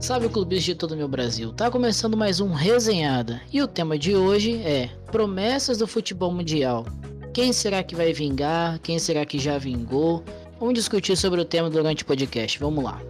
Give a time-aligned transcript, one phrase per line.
[0.00, 1.52] Salve clubistas de todo o meu Brasil.
[1.52, 6.86] Tá começando mais um Resenhada e o tema de hoje é Promessas do futebol mundial.
[7.34, 8.78] Quem será que vai vingar?
[8.78, 10.22] Quem será que já vingou?
[10.60, 12.60] Vamos discutir sobre o tema durante o podcast.
[12.60, 13.00] Vamos lá.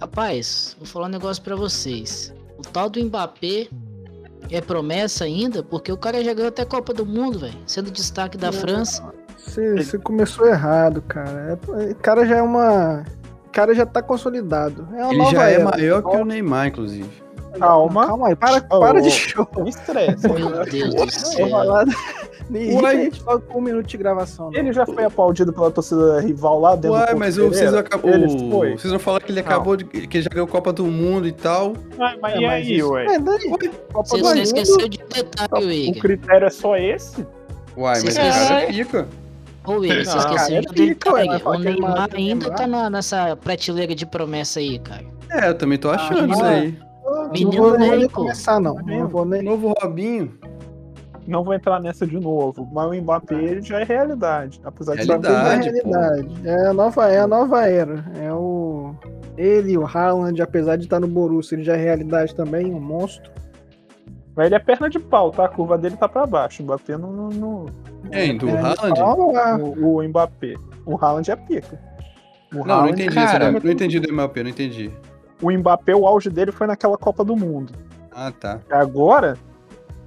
[0.00, 2.32] Rapaz, vou falar um negócio para vocês.
[2.56, 3.68] O tal do Mbappé
[4.50, 7.90] é promessa ainda, porque o cara já ganhou até a Copa do Mundo, velho, sendo
[7.90, 9.02] destaque da França.
[9.36, 11.58] Você, você começou errado, cara.
[11.90, 13.04] O cara já é uma.
[13.56, 14.86] O cara já tá consolidado.
[14.94, 15.64] É uma Ele nova já é era.
[15.64, 17.08] maior que o Neymar, inclusive.
[17.58, 19.48] Calma, calma aí, para, para de show.
[19.56, 20.28] Não estresse.
[20.28, 21.48] Meu Deus do Vou céu.
[21.48, 21.86] falar-
[22.50, 22.94] Nem Uai.
[22.96, 24.50] a gente fala com um minuto de gravação.
[24.50, 24.60] não.
[24.60, 27.60] Ele já foi aplaudido pela torcida rival lá dentro Uai, do mas Porto o, vocês,
[27.70, 27.80] Pereira.
[27.80, 29.48] acabou, Ele vocês não falaram que ele Não.
[29.48, 29.84] acabou de.
[29.86, 31.72] que ele já ganhou Copa do Mundo e tal.
[31.98, 33.06] Ah, mas É, e mas aí, isso- ué?
[33.06, 37.26] É, daí, Copa Você, do você Mundo, esqueceu de detalhe, O critério é só esse?
[37.74, 39.08] Uai, mas o cara esqueceram- fica.
[39.66, 41.38] Ô, Igor, você Não, esqueceu de é um detalhe.
[41.40, 45.04] falar O é Neymar ainda tá na- nessa prateleira de promessa aí, cara.
[45.30, 46.78] É, eu também tô achando Ah, isso aí.
[47.32, 48.74] Menino não vou nem começar, não.
[48.76, 49.42] Não vou O nem.
[49.42, 50.32] novo Robinho.
[51.26, 54.60] Não vou entrar nessa de novo, mas o Mbappé já é realidade.
[54.64, 55.34] Apesar de Realidade.
[55.34, 55.90] É a Verdade, pô.
[55.90, 56.48] realidade.
[56.48, 58.04] É a nova, é a nova era.
[58.22, 58.94] É o.
[59.36, 63.28] Ele, o Haaland, apesar de estar no Borussia, ele já é realidade também, um monstro.
[64.36, 65.46] Mas ele é perna de pau, tá?
[65.46, 66.62] A curva dele tá pra baixo.
[66.62, 67.10] O Mbappé não.
[67.10, 67.66] não, não-
[68.12, 68.36] Quem?
[68.36, 69.00] Do É, Haaland?
[69.00, 69.56] calma lá.
[69.56, 70.54] O, o Mbappé.
[70.84, 71.80] O Haaland é pica.
[72.52, 73.64] O Não, não Haaland- entendi cara, isso.
[73.66, 74.90] Não entendi do Mbappé, não entendi.
[75.42, 77.72] O Mbappé, o auge dele foi naquela Copa do Mundo.
[78.12, 78.60] Ah, tá.
[78.70, 79.36] Agora,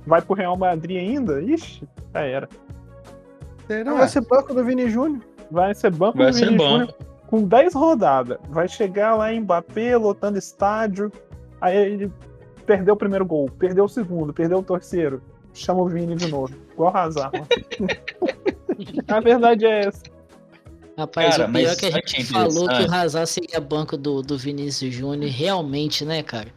[0.05, 1.41] vai pro Real Madrid ainda?
[1.41, 2.47] Ixi, já era.
[3.67, 3.93] Será?
[3.93, 5.21] Vai ser banco do Vini Júnior.
[5.51, 6.69] Vai ser banco Vai do ser Vini bom.
[6.69, 6.95] Júnior
[7.27, 8.37] com 10 rodadas.
[8.49, 11.11] Vai chegar lá em Mbappé, lotando estádio.
[11.61, 12.11] Aí ele
[12.69, 15.23] perdeu o primeiro gol, perdeu o segundo, perdeu o terceiro.
[15.55, 16.53] Chama o Vini de novo.
[16.71, 17.35] Igual o Hazard.
[17.35, 17.47] mano.
[19.07, 20.03] a verdade é essa.
[20.95, 22.93] Rapaz, Cara, o pior mas é que a gente é falou que o?
[22.93, 25.31] Hazard seria banco do, do Vinícius Júnior.
[25.31, 26.49] Realmente, né, cara?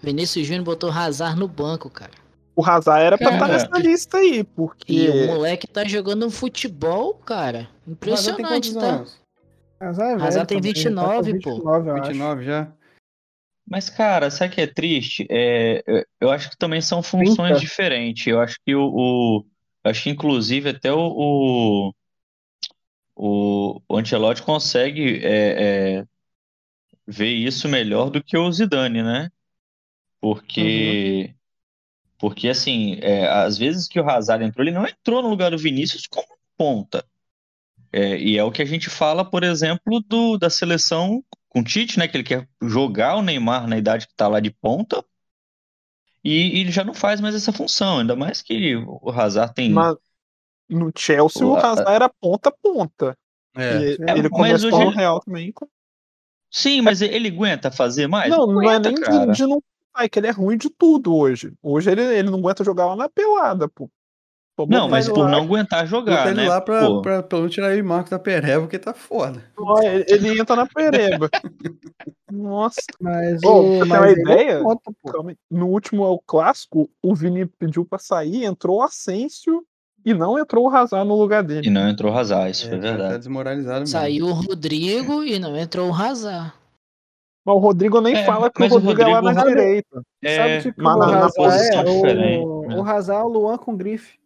[0.00, 2.10] Vinícius Júnior botou o Hazard no banco, cara.
[2.56, 3.52] O Hazard era pra estar Cara.
[3.52, 4.92] nessa lista aí, porque.
[4.92, 7.68] E o moleque tá jogando um futebol, cara.
[7.86, 9.04] Impressionante, tá?
[9.80, 11.54] Hazard, é velho Hazard tem também, 29, tá com pô.
[11.54, 12.08] 29, eu acho.
[12.08, 12.68] 29 já?
[13.66, 15.26] Mas, cara, sabe o que é triste?
[15.30, 15.82] É,
[16.20, 17.60] eu- acho que também são funções 30.
[17.60, 18.26] diferentes.
[18.26, 18.84] Eu acho que o,
[19.40, 19.46] o-
[19.84, 21.92] acho que inclusive até o,
[23.16, 26.04] o, o, Ancelotti consegue é, é,
[27.06, 29.30] ver isso melhor do que o Zidane, né?
[30.20, 31.34] Porque,
[32.18, 35.58] porque assim, é, às vezes que o Hazard entrou, ele não entrou no lugar do
[35.58, 37.04] Vinícius como ponta.
[37.92, 41.64] É, e é o que a gente fala, por exemplo, do, da seleção com o
[41.64, 42.08] Tite, né?
[42.08, 45.04] Que ele quer jogar o Neymar na idade que tá lá de ponta.
[46.24, 49.72] E, e ele já não faz mais essa função, ainda mais que o Hazard tem.
[49.72, 49.96] Mas
[50.68, 53.18] no Chelsea, o O- Hazard era ponta a ponta.
[53.56, 53.92] É.
[53.92, 55.52] E É, ele começou hoje no Real também.
[55.52, 55.68] com-
[56.50, 58.30] Sim, mas ele aguenta fazer mais?
[58.30, 59.32] Não, não é aguenta, nem de, cara.
[59.32, 59.62] de não.
[59.98, 61.52] É que ele é ruim de tudo hoje.
[61.62, 63.90] Hoje ele, ele não aguenta jogar lá na pelada, pô.
[64.54, 66.48] Pô, Não, mas por lá, não aguentar jogar, ele né?
[66.48, 69.42] lá pra, Pô, pra, pelo menos tirar ele Marcos da Pereba, porque tá foda.
[69.82, 71.30] ele- Ele entra na pereba.
[72.30, 74.62] Nossa, Mas, Ô, o, mas uma é ideia?
[74.62, 75.28] pô.
[75.28, 75.36] aí.
[75.50, 79.64] no último é o clássico, o Vini pediu pra sair, entrou o Asensio
[80.04, 81.70] e não entrou o Hazard no lugar e dele.
[81.70, 83.18] não entrou o Hazard, isso É, foi o cara Tá verdade.
[83.20, 83.86] desmoralizado mesmo.
[83.92, 86.52] Saiu o Rodrigo e não entrou o Hazard.
[87.44, 89.44] Mas o Rodrigo nem É, fala que o mas o Rodrigo, é lá Rodrigo- na
[89.46, 90.02] direita.
[90.22, 91.82] É, Sabe o que mas o na- na Hazard é?
[91.84, 92.76] diferente, O, né?
[92.76, 94.21] o Hazard é o Luan com grife.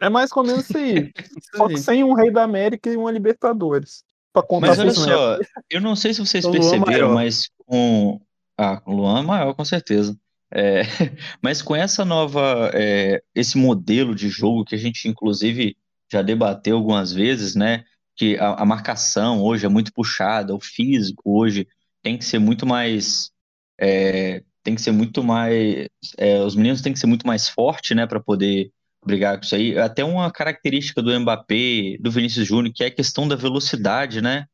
[0.00, 1.12] É mais ou menos isso aí.
[1.56, 4.04] Só que sem um Rei da América e uma Libertadores.
[4.32, 5.38] Pra contar Mas olha só,
[5.70, 8.20] eu não sei se vocês perceberam, mas com.
[8.58, 10.18] Ah, com o Luan maior, com certeza.
[10.52, 10.82] É,
[11.40, 12.68] mas com essa nova.
[12.74, 15.76] é, esse modelo de jogo que a gente, inclusive,
[16.10, 17.84] já debateu algumas vezes, né?
[18.16, 21.68] Que a, a marcação hoje é muito puxada, o físico hoje
[22.02, 23.30] tem que ser muito mais.
[23.80, 25.88] é, tem que ser muito mais.
[26.18, 28.04] é, os meninos têm que ser muito mais fortes, né?
[28.04, 28.72] Para poder
[29.04, 29.78] brigar com isso aí.
[29.78, 34.46] Até uma característica do Mbappé, do Vinícius Júnior, que é a questão da velocidade, né?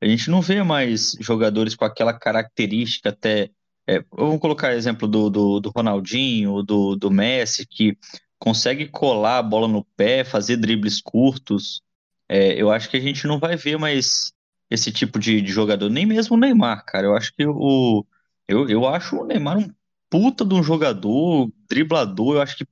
[0.00, 3.50] A gente não vê mais jogadores com aquela característica até.
[3.86, 7.96] é, vamos colocar exemplo do, do, do Ronaldinho, do, do Messi, que
[8.38, 11.82] consegue colar a bola no pé, fazer dribles curtos.
[12.28, 14.32] É, eu acho que a gente não vai ver mais
[14.70, 17.06] esse tipo de, de jogador, nem mesmo o Neymar, cara.
[17.06, 18.04] Eu acho que o.
[18.48, 19.70] Eu, eu acho o Neymar um
[20.10, 22.66] puta de um jogador, driblador, eu acho que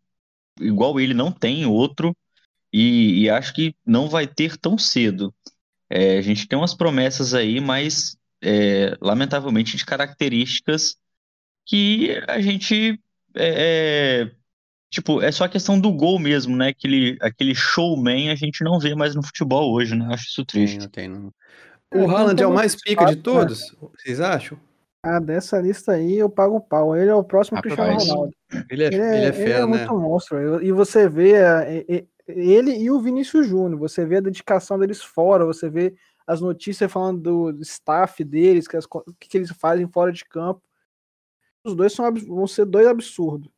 [0.61, 2.17] igual ele não tem outro,
[2.73, 5.35] e, e acho que não vai ter tão cedo.
[5.91, 10.97] É, a gente tem umas promessas aí, mas é, lamentavelmente de características
[11.67, 12.99] que a gente
[13.37, 14.31] é, é,
[14.91, 16.69] tipo, é só a questão do gol mesmo, né?
[16.69, 20.07] Aquele, aquele showman a gente não vê mais no futebol hoje, né?
[20.11, 20.79] Acho isso Tem, triste.
[20.79, 21.33] não tem, não.
[21.91, 23.23] É, O Haaland é o mais pica de né?
[23.23, 23.75] todos?
[23.81, 24.59] Vocês acham?
[25.03, 26.97] Ah, dessa lista aí eu pago o pau.
[26.97, 28.37] Ele é o próximo Rapaz, Cristiano Ronaldo.
[28.71, 29.67] Ele é, Ele ele é, é ele fera, é né?
[29.67, 30.63] muito monstro.
[30.65, 35.03] E você vê é, é, ele e o Vinícius Júnior, você vê a dedicação deles
[35.03, 35.95] fora, você vê
[36.25, 40.63] as notícias falando do staff deles, que as que, que eles fazem fora de campo.
[41.65, 43.51] Os dois são, vão ser dois absurdos.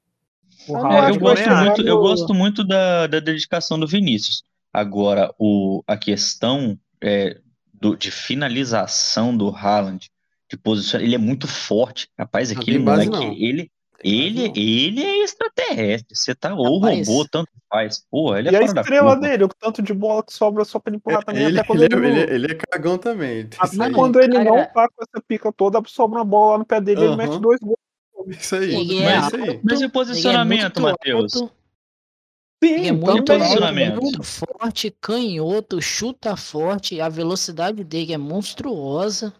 [0.68, 4.44] O Eu É, eu gosto muito, eu gosto muito da, da dedicação do Vinícius.
[4.72, 7.38] Agora, o, a questão é,
[7.72, 10.10] do- de finalização do Haaland,
[10.54, 12.08] de posição, ele é muito forte.
[12.18, 13.32] Rapaz, Não aquele moleque, não.
[13.32, 13.70] ele,
[14.02, 16.16] ele, ele é extraterrestre.
[16.16, 17.06] Você tá, ou Rapaz.
[17.08, 18.04] robô, tanto faz.
[18.10, 20.90] Pô, ele é E a estrela dele, o tanto de bola que sobra só pra
[20.90, 21.42] ele empurrar também.
[21.44, 23.48] Ele, até quando ele, ele, é, ele, é- ele é cagão também.
[23.58, 23.92] Até aí.
[23.92, 26.80] quando ele Cara- não tá com essa pica toda, sobra uma bola lá no pé
[26.80, 27.16] dele ele Aham.
[27.16, 27.78] mete dois gols.
[28.28, 28.74] Isso aí.
[28.74, 29.48] Ele Mas é isso aí.
[29.50, 31.36] alto, Mas e o ele é posicionamento, muito Matheus?
[31.36, 31.52] alto,
[32.62, 34.00] Sim, Ele é muito alto, posicionamento.
[34.00, 39.34] muito forte, canhoto, chuta forte, a velocidade dele é monstruosa.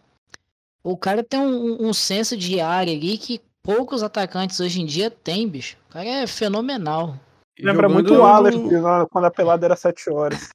[0.85, 5.09] O cara tem um, um senso de área ali que poucos atacantes hoje em dia
[5.09, 5.77] têm, bicho.
[5.89, 7.19] O cara é fenomenal.
[7.57, 10.49] Lembra Jogando muito o Aleph, quando a pelada era 7 horas.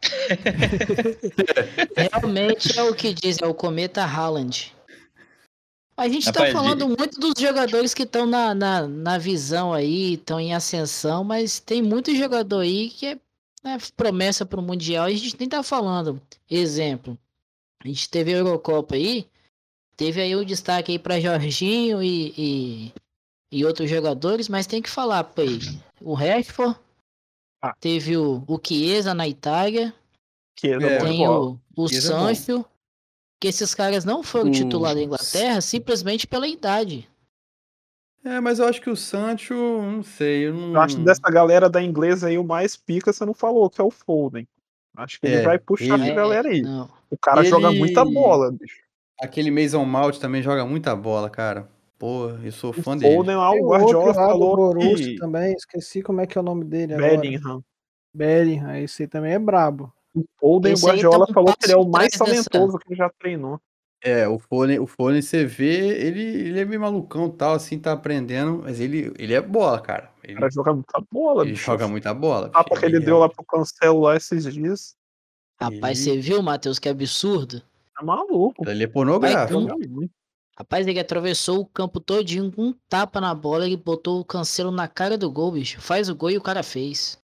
[1.96, 4.72] Realmente é o que diz, é o cometa Haaland.
[5.96, 10.14] A gente tá Rapaz, falando muito dos jogadores que estão na, na, na visão aí,
[10.14, 13.18] estão em ascensão, mas tem muito jogador aí que é
[13.64, 16.22] né, promessa para o Mundial e a gente nem tá falando.
[16.48, 17.18] Exemplo,
[17.82, 19.26] a gente teve a Eurocopa aí,
[20.00, 22.92] teve aí o destaque aí para Jorginho e, e,
[23.52, 25.42] e outros jogadores, mas tem que falar, pô,
[26.00, 26.74] o Rashford,
[27.62, 27.74] Ah.
[27.78, 29.92] teve o, o Chiesa na Itália,
[30.56, 30.98] Que é, É.
[31.00, 32.18] tem o, o Chiesa é.
[32.34, 32.64] Sancho,
[33.38, 37.06] que esses caras não foram O- titular da Inglaterra simplesmente pela idade.
[38.24, 40.72] É, mas eu acho que o Sancho, não sei, eu não.
[40.74, 43.80] Eu acho que dessa galera da inglesa aí, o mais pica, você não falou, que
[43.80, 44.46] é o Foden.
[44.96, 46.62] Acho que ele É, vai puxar ele- essa galera aí.
[46.62, 46.90] Não.
[47.10, 48.80] O cara Ele- joga muita bola, bicho.
[49.20, 51.68] Aquele Mason Mount também joga muita bola, cara.
[51.98, 53.14] Pô, eu sou O fã dele.
[53.14, 56.44] Foden lá, o o Guardiola falou Borussia que também, esqueci como é que é o
[56.44, 57.18] nome dele agora.
[57.20, 57.62] Bellingham.
[58.14, 59.92] Bellingham, esse aí também é brabo.
[60.14, 62.96] O Foden, o tá Guardiola um falou que ele é o mais talentoso que ele
[62.96, 63.60] já treinou.
[64.02, 67.78] É, o Foden, o Foden, você vê, ele, ele é meio malucão e tal, assim,
[67.78, 70.10] tá aprendendo, mas ele, ele é bola, cara.
[70.16, 71.64] O Ele, cara joga muita bola, ele bicho.
[71.66, 72.46] joga muita bola.
[72.46, 74.96] O tapa que ele é- deu lá pro Cancelo lá esses dias.
[75.60, 77.62] Rapaz, Ele- você viu, Matheus, que absurdo?
[78.00, 78.68] Tá maluco.
[78.68, 79.66] Ele é pornográfico.
[80.58, 84.70] Rapaz, ele atravessou o campo todinho com um tapa na bola, ele botou o cancelo
[84.70, 85.80] na cara do gol, bicho.
[85.80, 87.18] Faz o gol e o cara fez.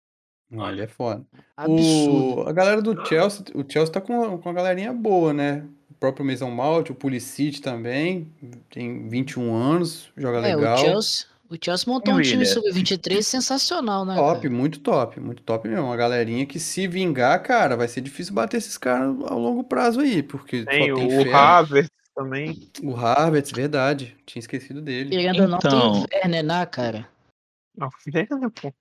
[0.48, 1.24] Não, ele é foda.
[1.56, 2.42] Absurdo.
[2.42, 5.66] O, a galera do Chelsea, o Chelsea tá com, com uma galerinha boa, né?
[5.90, 8.30] O próprio Mason Mount, o Pulisic também,
[8.70, 10.74] tem 21 anos, joga É, legal.
[10.76, 12.52] o Chelsea, o Chelsea montou um time Willian?
[12.54, 14.14] sub-23 sensacional, né?
[14.14, 14.54] Top, cara?
[14.54, 15.84] muito top, muito top mesmo.
[15.86, 20.00] Uma galerinha que se vingar, cara, vai ser difícil bater esses caras ao longo prazo
[20.00, 21.38] aí, porque Tem só o, tem o fera.
[21.38, 22.70] Havertz também.
[22.82, 25.10] O Harvard, verdade, tinha esquecido dele.
[25.10, 27.08] Querendo ou não, tem Então- o Werner, né, cara?
[27.76, 28.72] Não, Werner, pô.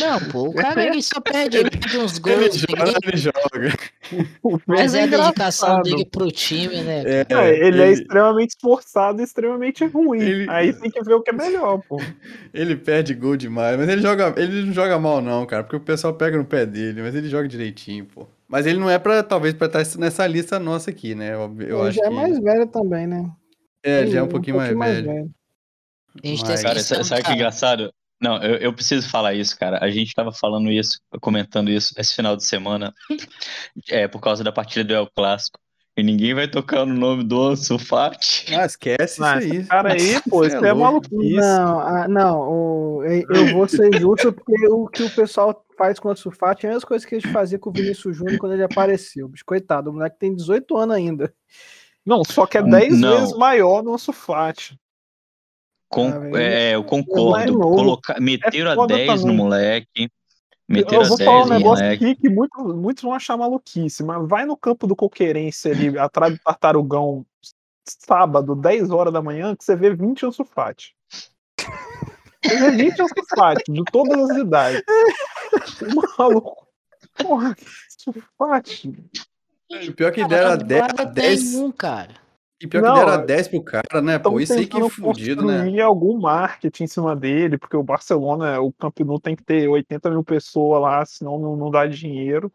[0.00, 3.16] Não, pô, o cara ele só perde, ele perde uns Ele gols joga, ali, ele
[3.16, 3.78] joga.
[4.66, 5.82] Mas é a dedicação engraçado.
[5.82, 7.02] dele pro time, né?
[7.04, 10.20] É, É, ele, é extremamente esforçado e extremamente ruim.
[10.20, 11.96] Ele- Aí tem que ver o que é melhor, pô.
[12.52, 15.80] ele perde gol demais, mas ele joga, ele não joga mal não, cara, porque o
[15.80, 18.26] pessoal pega no pé dele, mas ele joga direitinho, pô.
[18.48, 21.34] Mas ele não é para talvez pra estar nessa lista nossa aqui, né?
[21.34, 23.28] Eu, eu Ele acho já é que mais velho também, né?
[23.82, 25.30] é, ele já é um Ele pouquinho mais velho.
[26.22, 27.34] A gente Mas- Cara, sabe que cara.
[27.34, 27.92] engraçado?
[28.20, 29.78] Não, eu, eu preciso falar isso, cara.
[29.82, 32.92] A gente tava falando isso, comentando isso esse final de semana,
[33.90, 35.58] é, por causa da partida do El Clássico.
[35.98, 38.54] E ninguém vai tocar no nome do Ansu Fati.
[38.54, 39.56] Ah, esquece Ah, isso aí.
[39.60, 41.36] esse cara aí, pô, Cê isso é é, maluquice.
[41.36, 46.10] Não, ah, não, o- eu vou ser justo porque o que o pessoal faz com
[46.10, 48.52] o Sulfate é a mesma coisa que a gente fazia com o Vinícius Júnior quando
[48.52, 49.26] ele apareceu.
[49.26, 51.32] Bicho, coitado, o moleque tem 18 anos ainda.
[52.04, 53.18] Não, só que é 10 Não.
[53.18, 54.78] vezes maior no Sulfate.
[55.88, 57.52] Com- Ah, é, eu é concordo.
[57.52, 57.74] novo.
[57.76, 59.36] Colocar, meteram a foda 10 no também.
[59.36, 60.10] moleque.
[60.68, 62.04] Meteram Eu a vou 10 falar um no negócio moleque.
[62.04, 66.32] aqui que muitos, muitos vão achar maluquice, mas vai no campo do Coqueirense ali, atrás
[66.34, 67.24] do Tartarugão,
[67.84, 70.94] sábado, 10 horas da manhã, que você vê 20 Ansu Fati.
[72.44, 74.82] Você vê 20 Ansu Fati, de todas as idades.
[76.18, 76.66] Maluco.
[77.16, 77.56] Porra.
[79.70, 82.14] E pior que deram a 10, Agora a 10 tem um, cara.
[82.60, 84.18] E pior que Não, deram a é- 10 pro cara, né?
[84.18, 85.80] Pô, isso aí que é fudido, né?
[85.80, 90.10] algum marketing em cima dele, porque o Barcelona, o Camp Nou tem que ter 80
[90.10, 92.50] mil pessoas lá, senão não, não dá dinheiro.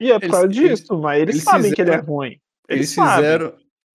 [0.00, 2.14] E é por Eles- causa eles- disso, mas eles, eles sabem que ele é fizeram-
[2.14, 2.40] ruim.
[2.68, 3.52] Eles, Eles fizeram,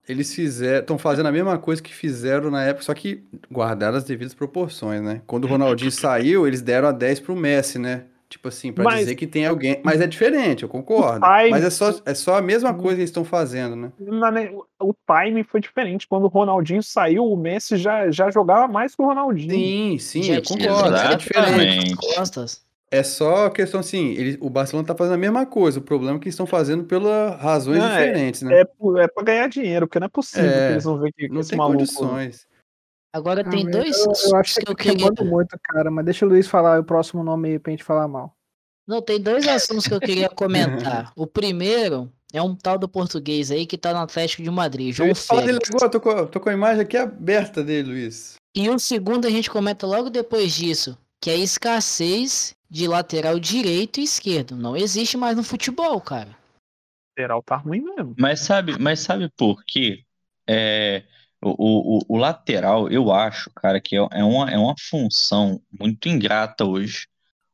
[0.08, 4.04] eles fizeram, estão fazendo a mesma coisa que fizeram na época, só que guardaram as
[4.04, 5.22] devidas proporções, né?
[5.26, 8.04] Quando o Ronaldinho saiu, eles deram a 10 pro Messi, né?
[8.28, 9.80] Tipo assim, pra Mas- dizer que tem alguém.
[9.84, 11.24] Mas é diferente, eu concordo.
[11.24, 13.92] time- Mas é só, é só a mesma coisa que eles estão fazendo, né?
[14.00, 14.32] Na-
[14.80, 16.06] O timing foi diferente.
[16.08, 19.52] Quando o Ronaldinho saiu, o Messi já, já jogava mais que o Ronaldinho.
[19.54, 20.96] Sim, sim, Já eu concordo.
[20.96, 21.94] É diferente.
[21.96, 22.64] costas.
[22.90, 25.78] É só questão assim, ele, o Barcelona tá fazendo a mesma coisa.
[25.78, 28.60] O problema é que eles estão fazendo pelas razões Não, é- diferentes, né?
[28.60, 31.12] É, por- é pra ganhar dinheiro, porque não é possível É, que eles vão ver
[31.12, 31.78] que, que Não esse tem maluco.
[31.78, 32.46] condições.
[33.16, 34.96] Agora Ah, tem dois eu, eu acho que que eu tá queria.
[34.98, 35.90] queimando muito, cara.
[35.90, 38.36] Mas deixa o Luiz falar o próximo nome aí pra gente falar mal.
[38.86, 41.12] Não, tem dois assuntos que eu queria comentar.
[41.16, 44.92] O primeiro é um tal do português aí que tá no Atlético de Madrid, Eu
[44.94, 45.70] João ia falar dele Félix.
[45.70, 48.34] agora, tô com, a- tô com a imagem aqui aberta dele, Luiz.
[48.54, 53.38] E o segundo a gente comenta logo depois disso, que é a escassez de lateral
[53.40, 54.54] direito e esquerdo.
[54.56, 56.36] Não existe mais no futebol, cara.
[57.16, 58.14] lateral tá ruim mesmo.
[58.18, 60.02] Mas sabe, mas sabe por quê?
[60.48, 61.02] É,
[61.58, 66.08] o, o, o lateral, eu acho, cara, que é, é uma, é uma função muito
[66.08, 67.06] ingrata hoje.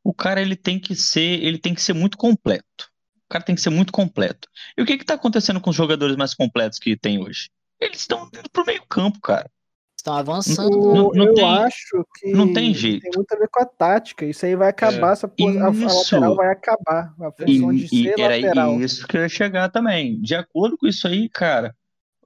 [0.04, 2.90] O cara ele tem que ser, ele tem que ser muito completo.
[3.26, 4.48] O cara tem que ser muito completo.
[4.76, 7.48] E o que que tá acontecendo com os jogadores mais completos que tem hoje?
[7.80, 9.48] Eles estão indo pro meio campo, cara.
[9.96, 10.76] Estão avançando.
[10.80, 13.02] O- não- não eu tem- acho que não tem jeito.
[13.02, 14.24] tem muito a ver com a tática.
[14.26, 17.14] Isso aí vai acabar, essa pos- a, lateral vai acabar.
[17.20, 18.80] A E, função de e ser era lateral.
[18.80, 20.20] isso que eu ia chegar também.
[20.20, 21.74] De acordo com isso aí, cara,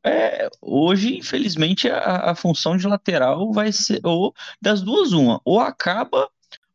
[0.06, 4.32] é, hoje, infelizmente, a, a função de lateral vai ser ou
[4.62, 6.28] das duas, uma, ou acaba,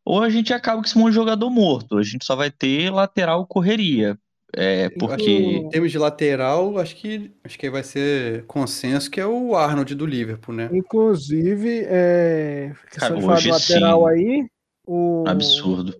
[0.04, 1.96] ou a gente acaba com esse monte de jogador morto.
[1.96, 4.18] A gente só vai ter lateral correria.
[4.54, 5.30] É, porque.
[5.30, 9.94] Em termos de lateral, acho que acho que vai ser consenso que é o Arnold
[9.94, 10.68] do Liverpool, né?
[10.70, 14.08] Inclusive, é, Cara, hoje lateral sim.
[14.08, 14.46] aí,
[14.86, 15.24] o...
[15.26, 15.94] Absurdo.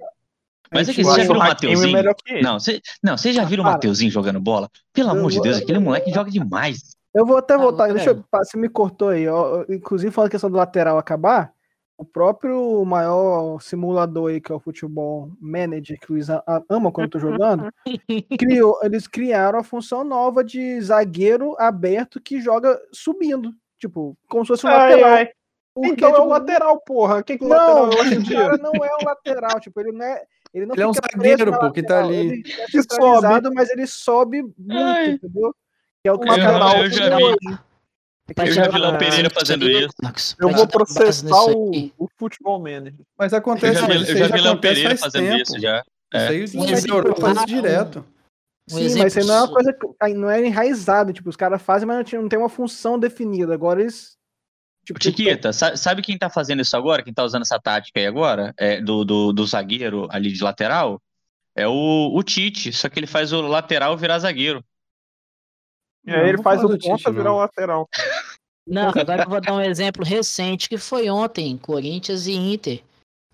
[0.71, 1.99] Mas é que você já viu o Mateuzinho?
[1.99, 2.43] ele.
[2.43, 4.69] Não, você não, você já viram o Cara, Mateuzinho jogando bola?
[4.93, 6.97] Pelo eu amor de Deus, aquele moleque joga demais.
[7.15, 10.31] Eu vou até voltar, Agora- deixa eu, você me cortou aí, ó, inclusive falando a
[10.31, 11.53] questão do lateral acabar,
[11.99, 16.29] o próprio maior simulador aí, que é o Futebol Manager, que o Luiz
[16.69, 17.69] ama quando eu tô jogando,
[18.39, 24.49] criou, eles criaram a função nova de zagueiro aberto que joga subindo, tipo, como se
[24.49, 25.11] fosse um Ai, lateral.
[25.13, 25.29] ai.
[25.75, 27.23] Porque, Então é tipo, o lateral, porra.
[27.23, 28.37] Quem que o Não, lateral é hoje em o dia?
[28.43, 30.23] cara não é um lateral, tipo, ele não é.
[30.53, 32.15] Ele não Ele é um zagueiro, pô, que tá ali.
[32.17, 35.13] Ele é Que centralizado, mas ele sobe muito, Ai.
[35.13, 35.55] entendeu?
[36.03, 37.23] Que é o Eu- lateral eu já vi.
[38.37, 39.85] Eu já vi Léo Pereira fazendo aí,
[40.17, 40.37] isso.
[40.41, 41.93] Eu vou processar o, aí.
[41.99, 42.95] o futebol manager.
[43.19, 45.43] Mas Eu acontece, já vi, isso eu aí já vi Léo Pereira faz fazendo tempo.
[45.43, 45.79] isso já.
[45.81, 46.29] Isso É.
[46.29, 48.05] aí Um o faz isso direto.
[48.71, 51.29] Um Sim, mas isso aí não é uma coisa que aí não é enraizado, tipo,
[51.29, 53.53] os caras fazem, mas não tem, uma função definida.
[53.55, 54.17] Agora eles.
[54.85, 57.03] Tipo, Chiquita, sa- sabe quem tá fazendo isso agora?
[57.03, 58.53] Quem tá usando essa tática aí agora?
[58.57, 61.01] É, do, do, do zagueiro ali de lateral?
[61.57, 64.65] É o, o Tite, só que ele faz o lateral virar zagueiro.
[66.05, 67.35] E Não, aí ele faz o ponta virar não.
[67.35, 67.89] o lateral.
[68.67, 72.83] Não, agora eu vou dar um exemplo recente que foi ontem, Corinthians e Inter.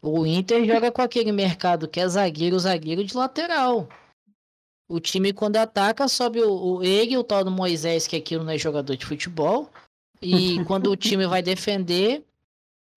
[0.00, 3.88] O Inter joga com aquele mercado que é zagueiro, zagueiro de lateral.
[4.88, 8.52] O time quando ataca sobe o, o ele, o tal do Moisés, que aquilo não
[8.52, 9.68] é jogador de futebol.
[10.22, 12.24] E quando o time vai defender,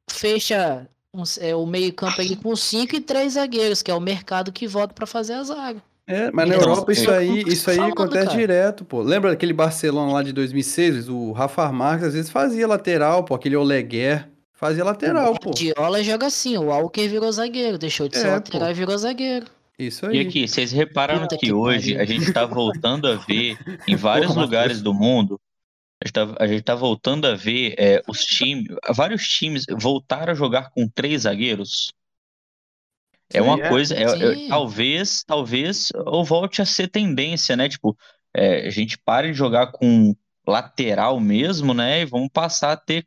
[0.10, 4.00] fecha uns- é, o meio campo ali com cinco e três zagueiros, que é o
[4.00, 5.84] mercado que volta pra fazer a zaga.
[6.08, 8.38] É, mas na Então, Europa isso eu- aí, isso aí acontece cara.
[8.38, 9.02] direto, pô.
[9.02, 11.08] Lembra aquele Barcelona lá de 2006?
[11.08, 13.34] O Rafa Marques às vezes fazia lateral, pô.
[13.36, 15.52] Aquele Oleguer fazia lateral, pô.
[15.52, 18.72] Diola joga assim, o Walker virou zagueiro, deixou de ser É, lateral pô.
[18.72, 19.46] e virou zagueiro.
[19.80, 20.28] Isso E aí.
[20.28, 24.28] aqui, vocês repararam Puta que que hoje a gente tá voltando a ver em vários
[24.34, 25.40] Porra, lugares do mundo,
[26.04, 30.32] a gente tá, a gente tá voltando a ver é, os times, vários times voltaram
[30.34, 31.92] a jogar com três zagueiros.
[33.34, 33.70] É uma é.
[33.70, 37.70] coisa, é- é- talvez, talvez, ou volte a ser tendência, né?
[37.70, 37.98] Tipo,
[38.34, 40.16] é, a gente pare de jogar com
[40.48, 42.02] lateral mesmo, né?
[42.02, 43.06] E vamos passar a ter,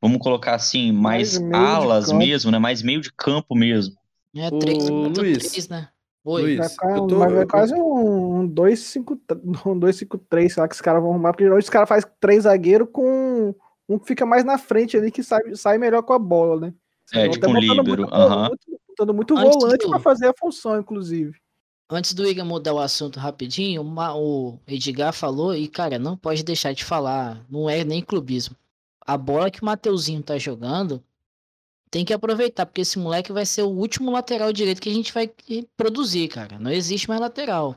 [0.00, 2.58] vamos colocar assim, mais, Mais alas mesmo, né?
[2.58, 3.94] Mais meio de campo mesmo.
[4.34, 5.38] É 3 contra Luiz.
[5.38, 5.88] 3, né?
[6.24, 6.42] Oi.
[6.42, 10.80] Luiz, Vai eu tô- vai eu- quase um 2-5-3, um 2-5-3, sei lá, que os
[10.80, 13.54] caras vão arrumar, porque geralmente os caras fazem três zagueiros com
[13.88, 16.74] um que fica mais na frente ali, que sai, sai melhor com a bola, né?
[17.12, 18.48] É, tipo um líbero, muito, aham.
[18.48, 21.32] muito- botando muito Antes volante do- pra fazer a função, inclusive.
[21.92, 26.42] Antes do Igor mudar o assunto rapidinho, uma- o Edgar falou, e cara, não pode
[26.44, 28.54] deixar de falar, não é nem clubismo.
[29.04, 31.02] A bola que o Mateuzinho tá jogando,
[31.90, 35.12] tem que aproveitar, porque esse moleque vai ser o último lateral direito que a gente
[35.12, 35.28] vai
[35.76, 36.58] produzir, cara.
[36.60, 37.74] Não existe mais lateral.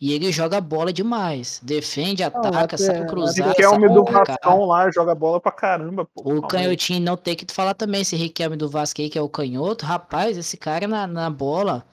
[0.00, 1.60] E ele joga bola demais.
[1.62, 4.04] Defende, ataca, sabe cruzar, Riquelme sabe do.
[4.04, 6.22] Vascão lá joga bola pra caramba, pô.
[6.36, 9.28] O canhotinho não tem que falar também, esse Riquelme do Vasco aí, que é o
[9.28, 9.84] canhoto.
[9.84, 11.84] Rapaz, esse cara na, na bola,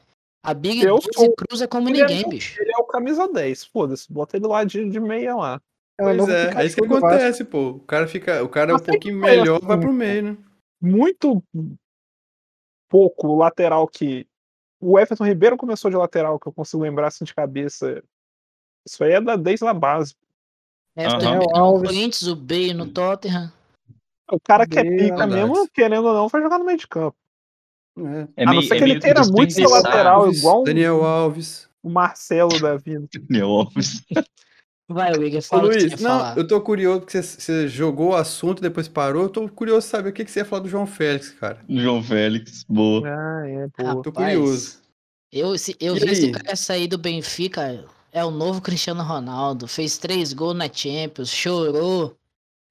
[0.44, 2.62] habilidoso sou- e cruza como Ele é ninguém, do- bicho.
[2.62, 4.12] Ele é o camisa 10, foda-se.
[4.14, 5.60] Bota ele lá de, de meia lá.
[6.00, 7.08] É o Pois é, é isso que do Vasco.
[7.08, 7.70] acontece, pô.
[7.70, 10.38] O cara fica, o cara é um pouquinho melhor, assim, vai pro meio, né?
[10.80, 11.42] Muito
[12.90, 14.28] pouco o lateral que
[14.86, 18.04] o Everton Ribeiro começou de lateral, que eu consigo lembrar assim de cabeça.
[18.88, 20.14] Isso aí é da, desde a base.
[20.96, 21.20] É, Aham.
[21.20, 21.90] também no Alves.
[21.90, 23.52] Corinthians, o Bale no Tottenham.
[24.32, 27.16] O cara que é pica mesmo, querendo ou não, vai jogar no meio de campo.
[27.98, 28.28] É.
[28.38, 30.62] É a não meio- ser é que ele meio queira muito desperdiçar lateral, Alves, igual
[30.62, 31.70] um- Daniel Alves.
[31.84, 33.08] o Marcelo da vida.
[33.30, 34.04] Daniel Alves.
[34.88, 36.38] Vai, Wigger, fala o que você Luiz, não, falar.
[36.38, 39.24] eu tô curioso porque você, você jogou o assunto e depois parou.
[39.24, 41.60] Eu tô curioso de saber o que, que você ia falar do João Félix, cara.
[41.68, 43.02] João Félix, boa.
[43.08, 44.02] Ah, é, pô.
[44.04, 44.78] Tô curioso.
[45.32, 49.68] Eu, se, eu E vi esse cara sair do Benfica, é o novo Cristiano Ronaldo.
[49.68, 52.16] Fez três gols na Champions, chorou.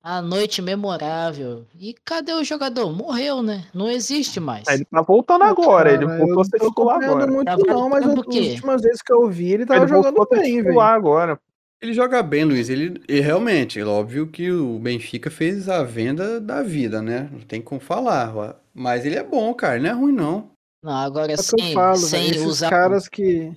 [0.00, 1.64] A noite memorável.
[1.80, 2.92] E cadê o jogador?
[2.92, 3.64] Morreu, né?
[3.72, 4.68] Não existe mais.
[4.68, 7.26] Ele tá voltando agora, ele voltou a ser titular agora.
[7.26, 10.36] muito Tá não, mas as últimas vezes que eu vi, ele tava Ele jogando voltou
[10.36, 10.66] a ser bem, velho.
[10.66, 11.40] titular agora.
[11.84, 12.70] Ele joga bem, Luiz.
[12.70, 17.28] Ele, e realmente, é óbvio que o Benfica fez a venda da vida, né?
[17.30, 18.56] Não tem como falar.
[18.72, 19.76] Mas ele é bom, cara.
[19.76, 20.50] Ele não é ruim, não.
[20.82, 22.34] Não, agora É o que eu sem, falo, sem velho.
[22.36, 22.70] Esses usar.
[22.70, 23.52] caras que.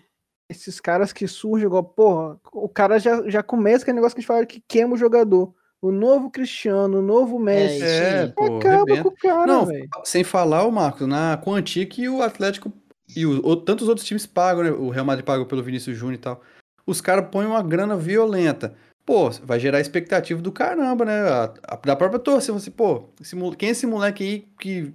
[0.49, 4.21] Esses caras que surgem igual, porra, o cara já, já começa aquele negócio que a
[4.21, 5.53] gente fala que queima o jogador.
[5.81, 7.75] O novo Cristiano, o novo Messi.
[7.77, 8.31] isso É, aí.
[8.33, 9.03] pô, Acaba arrebenta.
[9.03, 9.67] com o cara, Não,
[10.03, 12.71] sem falar o Marcos, na quantia que o Atlético
[13.15, 14.71] e o, o- tantos outros times pagam, né?
[14.71, 16.41] O Real Madrid pagou pelo Vinícius Júnior e tal.
[16.87, 18.73] Os caras põem uma grana violenta.
[19.05, 21.19] Pô, vai gerar expectativa do caramba, né?
[21.29, 22.57] A- a- da própria torcida.
[22.57, 24.93] Você, pô, esse quem é esse moleque aí que,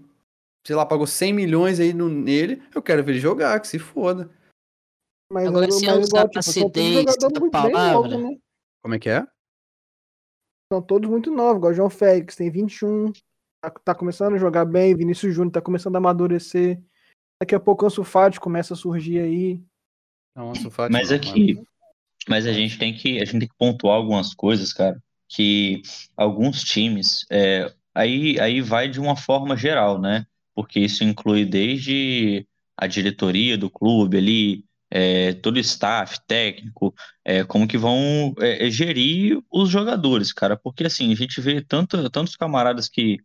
[0.67, 2.63] sei lá, pagou 100 milhões aí no- nele?
[2.75, 4.31] Eu quero ver ele jogar, que se foda.
[5.31, 8.09] Mas, Agora, se eu usar tipo, a são todos acidez jogadores da muito bem palavra,
[8.11, 8.39] novos, né?
[8.83, 9.27] Como é que é?
[10.73, 13.13] São todos muito novos, igual o João Félix, tem 21,
[13.63, 16.81] tá, tá começando a jogar bem, Vinícius Júnior tá começando a amadurecer.
[17.41, 19.63] Daqui a pouco o Ansu Fati começa a surgir aí.
[20.37, 21.67] Não, Ansu Fati Mas aqui, mano.
[22.29, 25.83] Mas a gente tem que, a gente tem que pontuar algumas coisas, cara, que
[26.17, 30.27] alguns times, é, aí, aí vai de uma forma geral, né?
[30.55, 37.45] Porque isso inclui desde a diretoria do clube ali, é, todo o staff técnico, é,
[37.45, 40.57] como que vão é, é, gerir os jogadores, cara.
[40.57, 43.19] Porque assim, a gente vê tanto, tantos camaradas que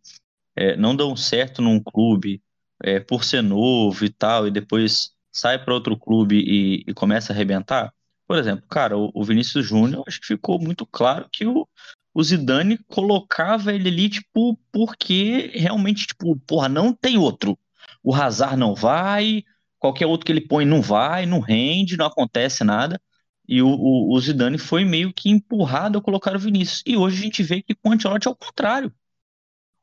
[0.56, 2.42] é, não dão certo num clube
[2.84, 7.34] é, por ser novo e tal, e depois sai para outro clube e, e começa
[7.34, 7.94] a arrebentar.
[8.28, 11.68] Por exemplo, cara, o, o Vinícius Júnior, acho que ficou muito claro que o,
[12.14, 17.58] o Zidane colocava ele ali, tipo, porque realmente, tipo, porra, não tem outro.
[18.04, 19.44] O Hazard não vai,
[19.80, 23.00] qualquer outro que ele põe não vai, não rende, não acontece nada.
[23.48, 26.84] E o, o, o Zidane foi meio que empurrado a colocar o Vinícius.
[26.86, 28.94] E hoje a gente vê que com o Ancelotti é o contrário.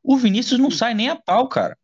[0.03, 1.79] O Vinícius não sai nem a pau, cara.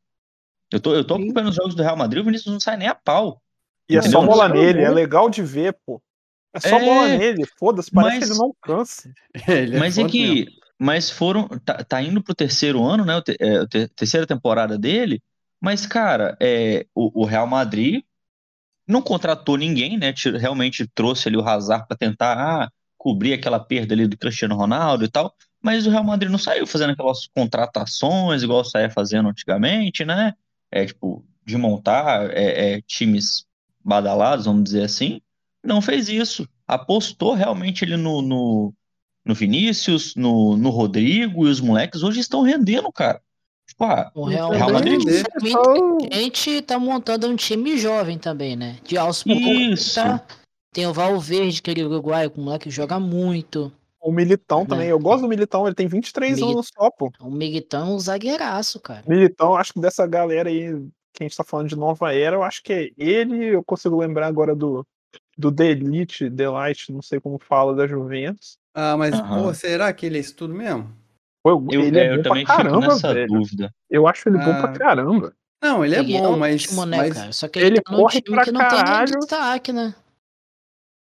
[0.71, 2.87] Eu tô, eu tô acompanhando os jogos do Real Madrid, o Vinícius não sai nem
[2.87, 3.41] a pau.
[3.89, 4.21] E é Entendeu?
[4.21, 6.03] só bola nele, é legal de ver, pô.
[6.53, 9.13] É só É, bola nele, foda-se, parece mas- que ele não cansa.
[9.49, 10.11] Ele Mas é mesmo.
[10.11, 10.47] que,
[10.79, 13.17] mas foram, tá, tá indo pro terceiro ano, né?
[13.17, 15.23] o te- é, te- terceira temporada dele.
[15.61, 18.03] Mas, cara, é, o, o Real Madrid
[18.89, 20.13] não contratou ninguém, né?
[20.41, 25.05] Realmente trouxe ali o Hazard para tentar ah, cobrir aquela perda ali do Cristiano Ronaldo
[25.05, 25.33] e tal.
[25.63, 30.35] Mas o Real Madrid não saiu fazendo aquelas contratações igual saía fazendo antigamente, né?
[30.71, 33.45] É tipo de montar é, é, times
[33.85, 35.21] badalados, vamos dizer assim.
[35.65, 36.49] Não fez isso.
[36.67, 38.75] Apostou realmente ele no, no,
[39.25, 43.21] no Vinícius, no, no Rodrigo e os moleques hoje estão rendendo, cara.
[43.69, 48.19] Tipo, ah, O Real, Real Madrid Madrid é só- inteligente tá montando um time jovem
[48.19, 48.79] também, né?
[48.85, 50.25] De aos poucos tá.
[50.73, 53.73] Tem o Valverde, aquele uruguaio, que o moleque joga muito.
[54.01, 54.67] O Militão É.
[54.67, 57.13] também, eu gosto do Militão, ele tem 23 Mili- anos só, pô.
[57.21, 59.03] O Militão é um zagueiraço, cara.
[59.07, 60.71] Militão, acho que dessa galera aí,
[61.13, 63.99] que a gente tá falando de nova era, eu acho que é ele, eu consigo
[63.99, 64.87] lembrar agora do,
[65.37, 68.59] do Delite, Delight, não sei como fala, da Juventus.
[68.75, 69.43] Ah, mas, Aham.
[69.43, 70.95] pô, será que ele é isso tudo mesmo?
[71.43, 73.27] Pô, eu, ele é, é eu bom também pra fico caramba, nessa velho.
[73.29, 73.75] dúvida.
[73.89, 74.57] Eu acho ele bom Ah.
[74.57, 75.35] pra caramba.
[75.63, 77.33] Não, ele é Ele bom, mas, ótimo, né, mas cara?
[77.33, 79.07] Só que ele ele, tá corre pra que não tem caralho.
[79.11, 79.95] nenhum destaque, né?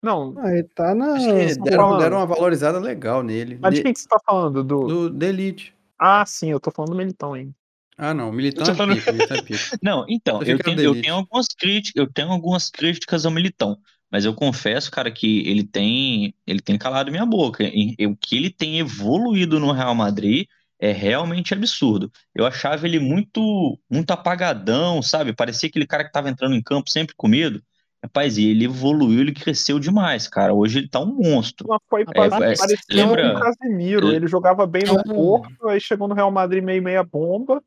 [0.02, 1.14] Não, Ah, ele tá na.
[1.14, 3.58] acho que São deram, deram uma valorizada legal nele.
[3.60, 4.62] mas de De- quem que você tá falando?
[4.62, 4.86] Do...
[4.86, 5.74] do da Elite.
[5.98, 7.52] Ah, sim, eu tô falando do Militão ainda.
[7.98, 9.40] Ah, não, Militão é falando- pica, Militão é.
[9.82, 13.76] Não, então, Eu tenho, eu tenho algumas críticas, eu tenho algumas críticas ao Militão,
[14.10, 17.64] mas eu confesso, cara, que ele tem, ele tem calado minha boca.
[17.64, 20.46] O que ele tem evoluído no Real Madrid
[20.80, 22.08] é realmente absurdo.
[22.32, 25.32] Eu achava ele muito, muito apagadão, sabe?
[25.34, 27.60] Parecia aquele cara que tava entrando em campo sempre com medo.
[28.00, 30.54] Rapaz, e ele evoluiu, ele cresceu demais, cara.
[30.54, 31.66] Hoje ele tá um monstro.
[31.68, 34.12] Mas foi É, quase é, parecia lembra- um Casemiro.
[34.12, 37.60] Ele jogava bem no Então- Porto, aí chegou no Real Madrid meio meia bomba.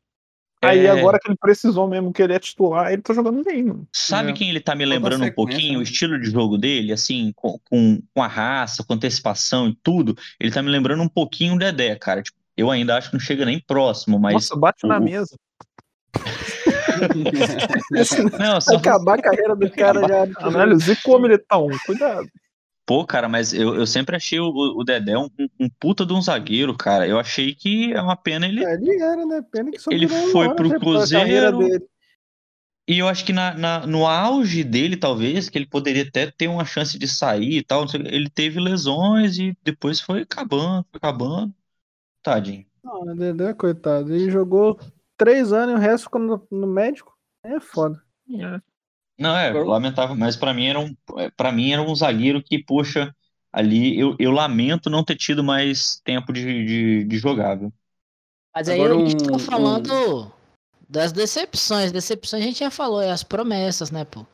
[0.64, 0.90] Aí É.
[0.92, 3.88] agora que ele precisou mesmo que ele é titular, ele tá jogando bem, mano.
[3.92, 4.34] Sabe É.
[4.34, 5.84] quem ele tá me lembrando um pouquinho, o né?
[5.84, 10.16] estilo de jogo dele, assim, com, com, com a raça, com antecipação e tudo?
[10.40, 12.22] Ele tá me lembrando um pouquinho o Dedé, cara.
[12.22, 15.36] Tipo, eu ainda acho que não chega nem próximo, mas Nossa, bate na o- mesa.
[18.40, 18.76] Não, só...
[18.76, 20.28] Acabar a carreira do cara já.
[20.28, 22.28] Caralho, zicou militão, cuidado.
[22.92, 26.22] Pô, cara, mas eu, eu sempre achei o, o Dedé um, um puta de um
[26.22, 27.08] zagueiro, cara.
[27.08, 28.66] Eu achei que é uma pena ele.
[28.66, 29.42] É, ele era, né?
[29.50, 31.88] Pena que só Ele um foi pro carreira Cruzeiro.
[32.86, 36.50] E eu acho que na, na- no auge dele, talvez, que ele poderia até ter
[36.50, 40.86] uma chance de sair e tal, não sei ele teve lesões e depois foi acabando,
[40.92, 41.54] foi acabando.
[42.24, 42.66] Tadinho.
[42.84, 44.14] Não, o Dedé, coitado.
[44.14, 44.78] Ele jogou
[45.18, 47.16] três anos e o resto ficou no, no médico.
[47.44, 48.04] É foda.
[49.22, 50.96] Não, é, Agora- lamentável, mas pra mim era um,
[51.38, 53.14] para mim era um zagueiro que, poxa,
[53.54, 57.72] ali eu, eu lamento não ter tido mais tempo de, de, de jogar, viu?
[58.54, 60.32] Mas aí Agora a gente um- tá falando
[60.90, 61.92] das decepções.
[61.92, 64.26] Decepções a gente já falou, é as promessas, né, pô?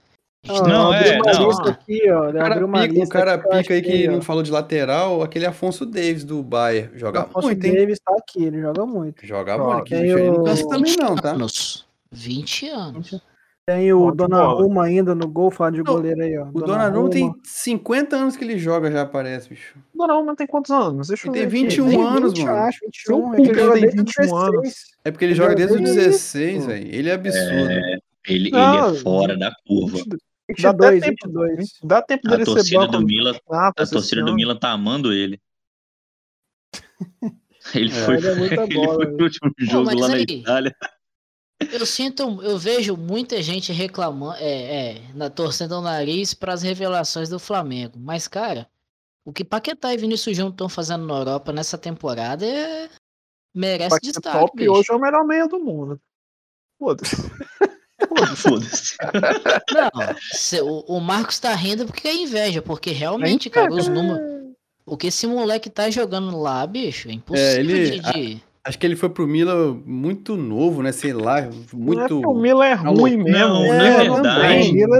[0.44, 1.48] A gente Ó, tá Não, eu é, não.
[1.50, 2.22] lista aqui, ó.
[2.22, 4.52] O Eu cara pica, o lista cara eu pica aí que ó, não falou de
[4.52, 6.96] lateral, aquele Afonso Davis do Bayern.
[6.96, 7.74] o Joga Afonso muito, hein?
[7.76, 9.26] Davis tá aqui, ele joga muito.
[9.26, 9.84] Joga muito.
[9.86, 11.32] Que aí não também não, tá?
[11.32, 11.86] anos.
[12.12, 13.22] 20 anos.
[13.68, 14.12] Tem o.
[14.12, 16.48] Donnarumma ainda no gol, falar de Não, goleiro aí, ó.
[16.48, 19.78] O Donnarumma tem 50 anos que ele joga já, parece, bicho.
[19.94, 21.10] Donnarumma tem quantos anos?
[21.10, 21.76] Deixa eu Ele ver tem aqui.
[21.82, 22.58] 21 Tem anos, 20, mano.
[22.60, 23.04] acho, 21.
[23.04, 24.62] Seu É que ele tem desde os 21 anos.
[24.62, 24.76] 16.
[25.04, 26.88] É porque ele Ele joga desde os desde- 16, velho.
[26.96, 27.72] Ele é absurdo.
[27.72, 29.98] Ele, ele Não, é fora da curva.
[30.62, 31.70] Dá até 22, tempo, 22.
[31.84, 32.92] dá tempo A dele ser torcida banco.
[32.94, 34.34] do Milan, Ah, a torcida do.
[34.34, 35.42] Milan tá amando ele.
[37.76, 38.32] Ele É, foi, ele é
[38.64, 39.18] ele bola, foi velho.
[39.18, 40.74] pro último jogo mas lá na aí- Itália.
[41.72, 46.62] Eu sinto, eu vejo muita gente reclamando, é, é, na torcendo o nariz para as
[46.62, 47.98] revelações do Flamengo.
[48.00, 48.68] Mas, cara,
[49.26, 52.90] o que Paquetá e Vinícius Júnior estão fazendo na Europa nessa temporada é
[53.56, 54.72] merece Paquetá destaque, Top bicho.
[54.72, 56.00] hoje é o melhor meia do mundo.
[56.80, 57.16] Foda-se.
[58.38, 58.96] Foda-se.
[59.74, 64.38] Não, o, o Marcos tá rindo porque é inveja, porque realmente, cara, os números.
[64.86, 68.86] O que esse moleque tá jogando lá, bicho, é impossível ele- de, de- Acho que
[68.86, 70.92] ele foi pro Milan muito novo, né?
[70.92, 72.20] Sei lá, é muito.
[72.20, 73.38] que o Milan é ruim Não, mesmo.
[73.40, 74.70] não, é, na É, verdade- também.
[74.70, 75.00] O Milan,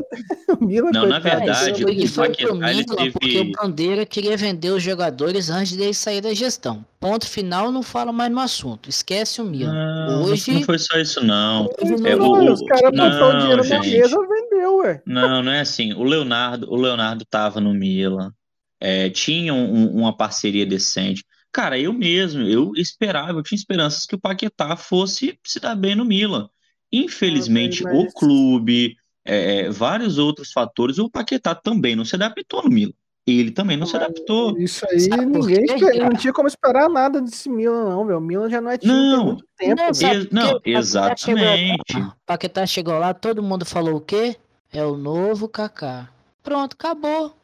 [0.60, 4.38] o Milan, Não, na verdade, Ele o foi pro Milan porque teve- o Bandeira queria
[4.38, 6.86] vender os jogadores antes dele sair da gestão.
[6.98, 8.90] Ponto final, não fala mais no assunto.
[8.90, 9.74] Esquece o Milan.
[10.08, 11.70] Não, Hoje- não foi só isso, não.
[12.06, 13.90] É, não- o- os caras não, botaram o dinheiro na gente.
[13.98, 15.02] mesa vendeu, ué.
[15.06, 15.92] Não, não é assim.
[15.94, 18.32] O Leonardo, o Leonardo tava no Milan,
[18.80, 21.26] é, tinha um- uma parceria decente.
[21.52, 25.96] Cara, eu mesmo, eu esperava, eu tinha esperanças que o Paquetá fosse se dar bem
[25.96, 26.50] no Milan.
[26.92, 32.16] Infelizmente, Ah, mas- o clube, é, é, vários outros fatores, o Paquetá também não se
[32.16, 32.94] adaptou no Milan.
[33.26, 34.58] Ele também não se adaptou.
[34.58, 35.66] Isso aí, Sabe ninguém
[36.00, 38.20] não tinha como esperar nada desse Milan, não, velho.
[38.20, 39.26] O Milan já não é time tem Não.
[39.26, 39.76] muito tempo.
[39.76, 42.14] Não, Ex- não, O Paquetá chegou lá- exatamente.
[42.26, 44.38] Paquetá chegou lá, todo mundo falou o quê?
[44.72, 46.10] É o novo Kaká.
[46.42, 47.36] Pronto, acabou.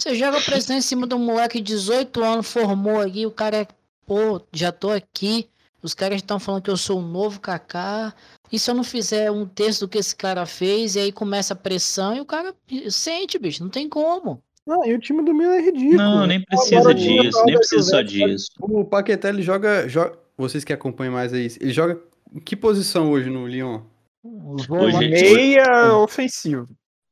[0.00, 3.56] Você joga pressão em cima de um moleque de 18 anos, formou aqui, o cara
[3.58, 3.66] é,
[4.06, 5.48] pô, já tô aqui.
[5.82, 8.14] Os caras estão falando que eu sou o novo Kaká.
[8.50, 11.52] E se eu não fizer um terço do que esse cara fez, e aí começa
[11.52, 12.54] a pressão e o cara
[12.90, 14.40] sente, bicho, não tem como.
[14.66, 15.96] Não, e o time do Milan é ridículo.
[15.96, 18.46] Não, nem precisa Agora disso, nem precisa só disso.
[18.60, 20.16] O Paquetá, ele joga, joga.
[20.36, 22.00] Vocês que acompanham mais aí, ele joga
[22.32, 23.80] em que posição hoje no Lyon?
[24.22, 26.68] Hoje- Meia ofensivo.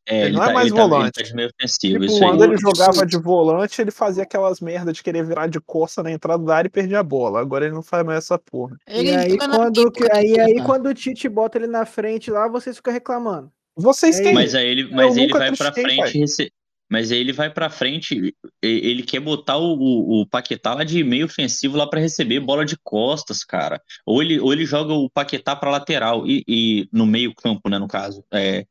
[0.09, 1.29] É, Ele não é mais ele tá, ele volante.
[1.31, 2.31] tá meio ofensivo, Tipo, isso aí.
[2.31, 6.13] quando ele jogava de volante, ele fazia aquelas merda de querer virar de costa na
[6.13, 7.41] entrada da área e perder a bola.
[7.41, 8.77] Agora ele não faz mais essa porra.
[8.87, 12.47] Ele E aí, quando, pica, aí, aí, quando o Tite bota ele na frente lá,
[12.49, 13.51] vocês ficam reclamando.
[13.77, 14.35] Vocês É têm.
[14.35, 16.51] Mas aí ele, mas ele vai pra frente, rece-
[16.89, 21.03] mas aí ele vai pra frente, ele quer botar o, o, o Paquetá lá de
[21.03, 23.83] meio ofensivo lá pra receber bola de costas, cara.
[24.07, 27.77] Ou ele, ou ele joga o Paquetá pra lateral e, e no meio campo, né,
[27.77, 28.65] no caso, é,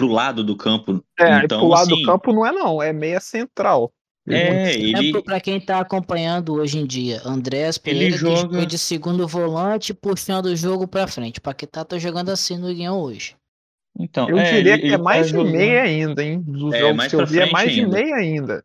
[0.00, 1.04] pro lado do campo.
[1.18, 3.92] É, então, pro lado assim, do campo não é não, é meia central.
[4.28, 8.64] é, ele, Exemplo pra quem tá acompanhando hoje em dia, Andrés Pereira que joga- jogou
[8.66, 11.40] de segundo volante, puxando o jogo pra frente.
[11.40, 13.34] Paquetá tá jogando assim no Lyon hoje.
[13.98, 16.40] então, Eu é, diria ele- que é mais tá de jogando- meia ainda, hein?
[16.40, 18.64] Dos É, jogos mais que eu vi é mais de meia ainda.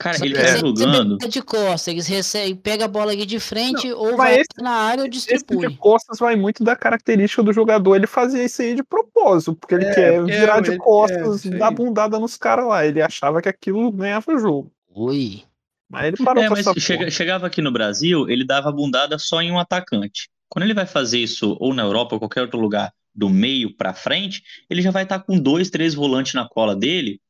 [0.00, 1.18] Cara, Só ele que tá eles jogando.
[1.18, 4.70] de costas, eles recebem, pega a bola aqui de frente ou mas vai esse- na
[4.70, 5.68] área ou Esse distribui.
[5.68, 7.96] de costas vai muito da característica do jogador.
[7.96, 11.50] Ele fazia isso aí de propósito, porque ele É, quer virar de ele- costas, é,
[11.50, 12.86] dar bundada nos caras lá.
[12.86, 14.72] Ele achava que aquilo ganhava o jogo.
[14.88, 15.42] Ui.
[15.86, 17.10] Mas ele parou É, com mas essa chega- porra.
[17.10, 20.30] chegava aqui no Brasil, ele dava bundada só em um atacante.
[20.48, 23.92] Quando ele vai fazer isso ou na Europa ou qualquer outro lugar do meio pra
[23.92, 27.20] frente, ele já vai estar com dois, três volantes na cola dele.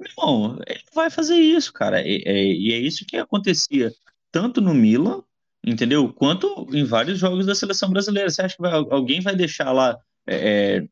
[0.00, 2.00] Irmão, ele vai fazer isso, cara.
[2.06, 3.90] E, é, e é isso que acontecia
[4.30, 5.22] tanto no Milan,
[5.64, 6.12] entendeu?
[6.12, 8.30] Quanto em vários jogos da seleção brasileira.
[8.30, 10.88] Você acha que vai- alguém vai deixar lá, é, é,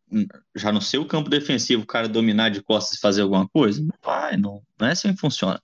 [0.57, 3.81] já no seu campo defensivo, o cara dominar de costas e fazer alguma coisa?
[3.81, 5.61] Não vai, não, não é assim que funciona.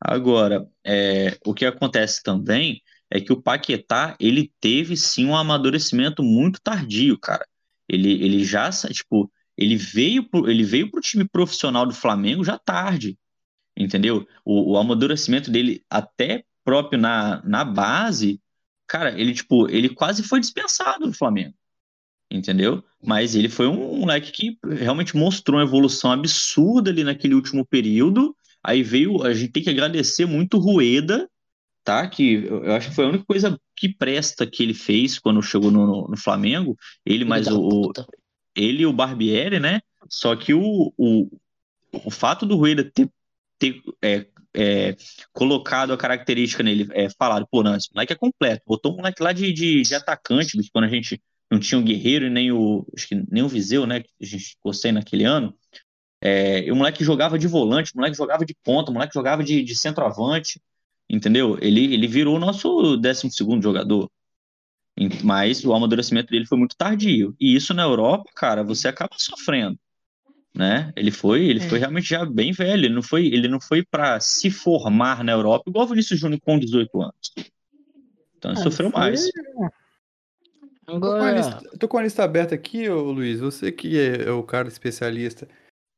[0.00, 2.80] Agora, é, o que acontece também
[3.10, 7.46] é que o Paquetá, ele teve sim um amadurecimento muito tardio, cara.
[7.88, 12.58] Ele, ele já, tipo, ele veio, pro, ele veio pro time profissional do Flamengo já
[12.58, 13.18] tarde,
[13.76, 14.26] entendeu?
[14.44, 18.40] O, o amadurecimento dele, até próprio na, na base,
[18.86, 21.54] cara, ele, tipo, ele quase foi dispensado do Flamengo,
[22.30, 22.82] entendeu?
[23.02, 28.36] Mas ele foi um moleque que realmente mostrou uma evolução absurda ali naquele último período.
[28.62, 31.30] Aí veio, a gente tem que agradecer muito o Rueda,
[31.84, 32.08] tá?
[32.08, 35.70] Que eu acho que foi a única coisa que presta que ele fez quando chegou
[35.70, 36.76] no, no Flamengo.
[37.04, 37.92] Ele mais o, o,
[38.56, 39.80] ele e o Barbieri, né?
[40.08, 41.28] Só que o, o,
[41.92, 43.10] o fato do Rueda ter,
[43.58, 44.96] ter é, é,
[45.32, 48.62] colocado a característica nele, é, falado, pô, não, esse moleque é completo.
[48.66, 52.26] Botou um moleque lá de, de, de atacante, quando a gente não tinha o Guerreiro
[52.26, 54.00] e nem o, acho que nem o Viseu, né?
[54.00, 55.54] Que a gente gostei naquele ano.
[56.20, 59.44] É, e o moleque jogava de volante, o moleque jogava de ponta, o moleque jogava
[59.44, 60.60] de, de centroavante,
[61.08, 61.58] entendeu?
[61.60, 64.10] Ele, ele virou o nosso 12 segundo jogador.
[65.22, 67.34] Mas o amadurecimento dele foi muito tardio.
[67.38, 69.78] E isso na Europa, cara, você acaba sofrendo.
[70.54, 70.90] Né?
[70.96, 71.68] Ele foi, ele é.
[71.68, 72.86] foi realmente já bem velho.
[72.86, 76.40] Ele não foi, ele não foi para se formar na Europa igual o Vinícius Júnior
[76.40, 77.32] com 18 anos.
[78.38, 79.00] Então ele ah, sofreu foi...
[79.00, 79.28] mais.
[80.86, 81.10] Agora...
[81.10, 83.40] Tô, com a lista, tô com a lista aberta aqui, ô Luiz.
[83.40, 85.46] Você que é, é o cara especialista.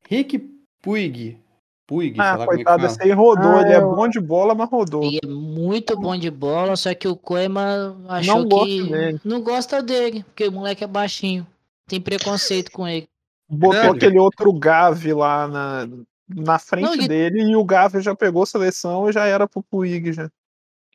[0.09, 0.39] Rick
[0.83, 1.39] Puig
[1.89, 3.57] Puig, ah, coitado, esse aí rodou.
[3.57, 5.03] Ah, ele é bom de bola, mas rodou.
[5.03, 9.21] Ele é muito bom de bola, só que o Koema achou não que dele.
[9.25, 11.47] não gosta dele, porque o moleque é baixinho.
[11.87, 13.09] Tem preconceito com ele.
[13.49, 15.89] Botou é, aquele outro Gavi lá na,
[16.29, 17.09] na frente não, ele...
[17.09, 20.31] dele e o Gavi já pegou seleção e já era pro Puig já.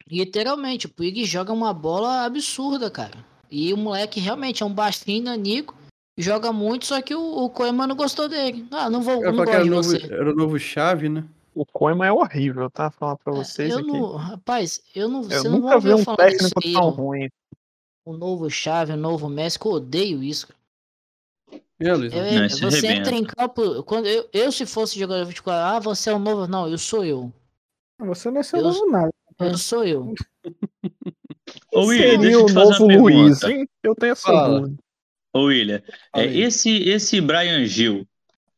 [0.07, 3.17] Literalmente, o Puig joga uma bola absurda, cara.
[3.49, 5.73] E o moleque realmente é um baixinho nanico
[6.17, 8.65] joga muito, só que o, o Koeman não gostou dele.
[8.71, 9.21] Ah, não vou.
[9.21, 11.23] não era, novo, era o novo chave, né?
[11.55, 12.89] O Koeman é horrível, tá?
[12.89, 13.71] Falar pra é, vocês.
[13.71, 13.87] Eu aqui.
[13.87, 15.21] não, rapaz, eu não.
[15.23, 17.29] Eu você nunca não vi um técnico tão ruim.
[18.05, 20.47] O novo chave, o novo Messi, eu odeio isso.
[21.79, 23.83] Eu, Luiz, eu, não, você entra em campo.
[23.83, 26.47] Quando eu, eu, se fosse jogador de 24, ah, você é o novo.
[26.47, 27.31] Não, eu sou eu.
[27.99, 29.11] Você não é seu eu, novo nada.
[29.39, 30.13] Eu sou eu.
[31.73, 33.67] Ô, William, deixa eu te fazer Luiz, hein?
[33.81, 34.83] Eu tenho essa dúvida.
[35.33, 35.81] Ô, William,
[36.15, 38.07] é, esse, esse Brian Gil,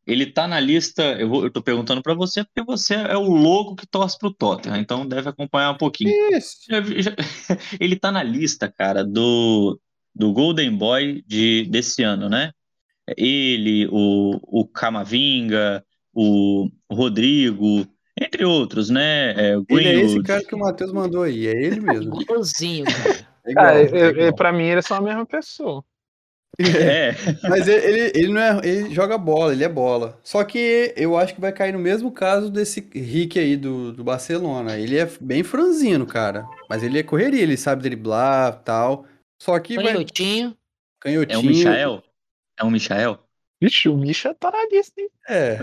[0.05, 1.03] ele tá na lista.
[1.13, 4.33] Eu, vou, eu tô perguntando para você porque você é o louco que torce pro
[4.33, 6.11] Tottenham, então deve acompanhar um pouquinho.
[6.35, 6.57] Isso.
[6.69, 7.15] Já, já,
[7.79, 9.79] ele tá na lista, cara, do,
[10.13, 12.51] do Golden Boy de, desse ano, né?
[13.17, 15.83] Ele, o, o Camavinga,
[16.13, 17.87] o Rodrigo,
[18.19, 19.31] entre outros, né?
[19.31, 22.21] É, ele é esse cara que o Matheus mandou aí, é ele mesmo.
[22.21, 23.27] Igualzinho, cara.
[23.45, 25.83] É igual, cara, é, é, pra mim ele é só a mesma pessoa.
[26.59, 27.11] É.
[27.49, 28.59] Mas ele, ele não é.
[28.63, 30.19] Ele joga bola, ele é bola.
[30.23, 34.03] Só que eu acho que vai cair no mesmo caso desse Rick aí do, do
[34.03, 34.77] Barcelona.
[34.77, 36.47] Ele é bem franzino, cara.
[36.69, 39.05] Mas ele é correria, ele sabe driblar tal.
[39.41, 39.75] Só que.
[39.75, 40.49] Canhotinho.
[40.49, 40.57] Vai...
[41.01, 41.37] Canhotinho.
[41.37, 42.03] É um Michael?
[42.57, 43.24] É um Michael?
[43.61, 45.07] Vixe, o Misha tá na lista, hein?
[45.29, 45.57] É.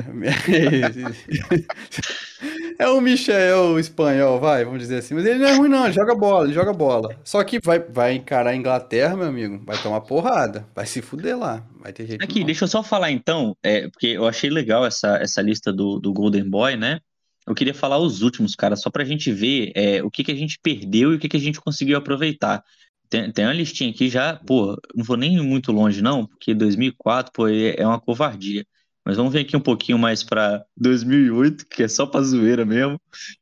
[2.78, 5.14] é o Michel espanhol, vai, vamos dizer assim.
[5.14, 7.14] Mas ele não é ruim, não, ele joga bola, ele joga bola.
[7.22, 11.38] Só que vai, vai encarar a Inglaterra, meu amigo, vai tomar porrada, vai se fuder
[11.38, 12.46] lá, vai ter jeito Aqui, não.
[12.46, 16.12] deixa eu só falar então, é, porque eu achei legal essa, essa lista do, do
[16.14, 16.98] Golden Boy, né?
[17.46, 20.36] Eu queria falar os últimos, cara, só pra gente ver é, o que, que a
[20.36, 22.64] gente perdeu e o que, que a gente conseguiu aproveitar.
[23.12, 27.30] Tem, tem uma listinha aqui já, pô, não vou nem muito longe não, porque 2004,
[27.30, 28.64] pô, é, é uma covardia.
[29.04, 32.98] Mas vamos ver aqui um pouquinho mais para 2008, que é só pra zoeira mesmo.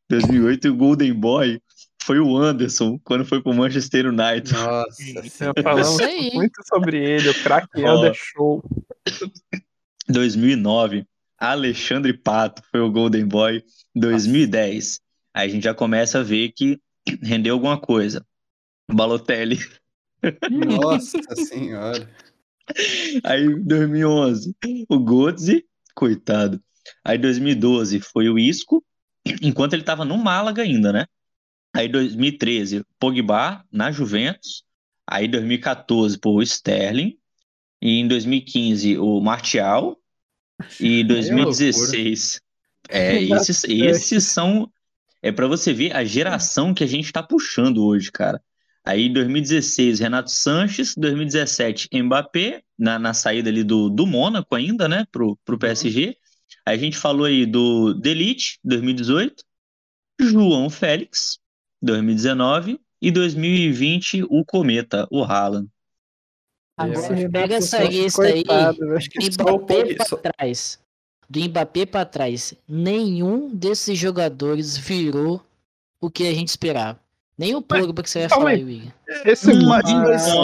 [0.09, 1.61] 2008 o Golden Boy
[2.03, 4.53] foi o Anderson, quando foi pro Manchester United.
[4.53, 8.65] Nossa, falamos muito sobre ele, o craque Elder Show.
[10.09, 11.07] 2009,
[11.39, 13.63] Alexandre Pato foi o Golden Boy.
[13.95, 15.01] 2010,
[15.33, 16.81] aí a gente já começa a ver que
[17.23, 18.27] rendeu alguma coisa.
[18.93, 19.59] Balotelli.
[20.51, 22.09] Nossa senhora.
[23.25, 24.55] Aí 2011,
[24.89, 26.63] o Götze, coitado.
[27.05, 28.85] Aí 2012 foi o Isco,
[29.43, 31.07] enquanto ele estava no Málaga ainda, né?
[31.75, 34.65] Aí 2013, Pogba na Juventus.
[35.07, 37.17] Aí 2014, pô, o Sterling.
[37.81, 39.97] E em 2015, o Martial.
[40.79, 42.41] E 2016,
[42.89, 44.71] é, é esses, esses são
[45.23, 48.43] é para você ver a geração que a gente está puxando hoje, cara.
[48.85, 50.95] Aí, em 2016, Renato Sanches.
[50.97, 56.17] 2017, Mbappé, na, na saída ali do, do Mônaco ainda, né, pro, pro PSG.
[56.67, 59.45] Aí a gente falou aí do Delite, 2018.
[60.21, 61.39] João Félix,
[61.83, 62.81] 2019.
[63.03, 65.67] E 2020, o Cometa, o Haaland.
[66.77, 70.79] Agora, pega essa lista aí, Mbappé pra trás.
[71.29, 72.55] Do Mbappé pra trás.
[72.69, 75.43] Nenhum desses jogadores virou
[76.01, 77.01] o que a gente esperava.
[77.41, 78.83] Nem o Pogba que você vai falar aí,
[79.25, 80.35] Esse mas, mas,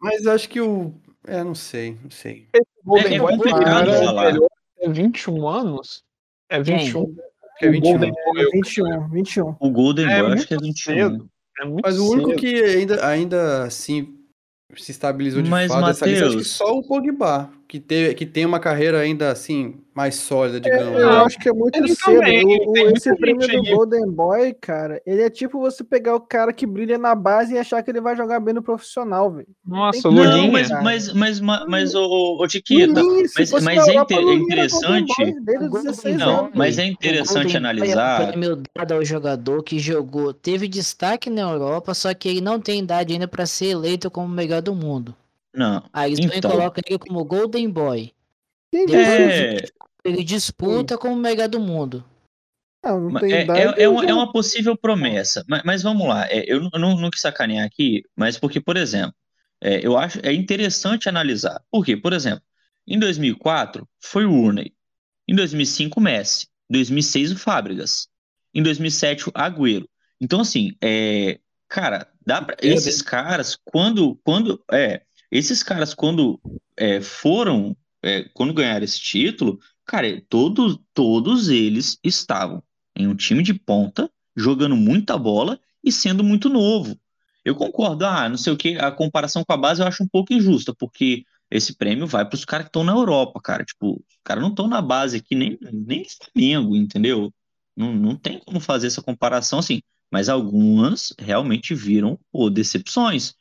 [0.00, 0.92] mas acho que o.
[1.24, 2.48] É, não sei, não sei.
[2.84, 3.84] Golden é Boy falar.
[4.24, 4.48] velho,
[4.80, 6.02] É 21 anos?
[6.50, 7.02] É 21.
[7.02, 7.90] Acho que é O 21.
[7.92, 9.56] Golden Boy, 21, 21.
[9.60, 10.94] O Golden É Boy acho que é muito 21.
[11.10, 11.30] cedo.
[11.60, 12.40] É muito Mas o único cedo.
[12.40, 14.18] que ainda, ainda assim
[14.74, 18.26] se estabilizou de Mas, fato dessa lista, acho que só o Pogba, que, teve, que
[18.26, 21.00] tem uma carreira ainda assim, mais sólida, digamos.
[21.00, 21.16] Eu né?
[21.24, 22.18] acho que é muito Ele cedo.
[22.18, 23.74] também, O- o- esse prêmio do aí.
[23.74, 27.58] Golden Boy, cara, ele é tipo você pegar o cara que brilha na base e
[27.58, 29.46] achar que ele vai jogar bem no profissional, velho.
[29.66, 30.52] Nossa, o Não, Lulinha.
[30.52, 30.82] mas, cara.
[30.82, 35.14] mas, mas, mas, mas ô, ô, Tiquita, Lulinha, se mas- mas é é Lulinha interessante-
[35.16, 36.50] Boy desde os O Golden 16 Não, anos.
[36.54, 38.20] mas é O interessante Boy analisar.
[38.20, 42.42] É um prêmio dado ao jogador que jogou, teve destaque na Europa, só que ele
[42.42, 45.16] não tem idade ainda pra ser eleito como o melhor do mundo.
[45.54, 45.88] Não.
[45.92, 46.50] Aí eles também Então.
[46.50, 48.12] colocam ele como Golden Boy.
[48.74, 49.56] É,
[50.04, 52.04] Ele disputa como o melhor do mundo.
[52.84, 56.26] Não, não tem É, é, é uma, é uma possível promessa, mas, mas vamos lá.
[56.28, 59.14] é, eu não, não, não quis sacanear aqui, mas porque, por exemplo,
[59.60, 61.62] é, eu acho é interessante analisar.
[61.70, 61.96] Por quê?
[61.96, 62.42] Por exemplo,
[62.86, 64.74] em 2004 foi o Rooney,
[65.28, 68.08] em 2005 o Messi, em 2006 o Fábregas,
[68.52, 69.88] em 2007 o Agüero.
[70.20, 71.38] Então, assim, é,
[71.68, 76.38] cara, dá pra, esses caras, quando, quando, é, esses caras, quando
[76.76, 82.62] é, foram, é, quando ganharam esse título, cara, todos, todos eles estavam
[82.94, 86.98] em um time de ponta, jogando muita bola e sendo muito novo.
[87.44, 90.08] Eu concordo, ah, não sei o que, a comparação com a base eu acho um
[90.08, 93.64] pouco injusta, porque esse prêmio vai para os caras que estão na Europa, cara.
[93.64, 97.32] Tipo, os caras não estão na base aqui, nem, nem Flamengo, entendeu?
[97.76, 99.82] Não, não tem como fazer essa comparação assim.
[100.10, 103.34] Mas algumas realmente viram, pô, decepções.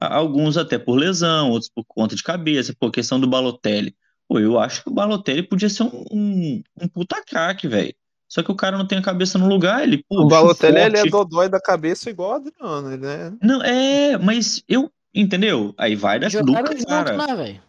[0.00, 3.94] A- Alguns até por lesão, outros por conta de cabeça, por questão do Balotelli.
[4.28, 7.94] Pô, eu acho que o Balotelli podia ser um, um, um puta craque, velho.
[8.28, 10.96] Só que o cara não tem a cabeça no lugar, ele, pô, O Balotelli ele
[10.96, 11.10] é forte.
[11.10, 13.32] dodói da cabeça igual o Adriano, ele é.
[13.40, 15.72] Não, é, mas eu, entendeu?
[15.78, 17.16] Aí vai da do Jogaram junto, cara.
[17.16, 17.66] né, velho?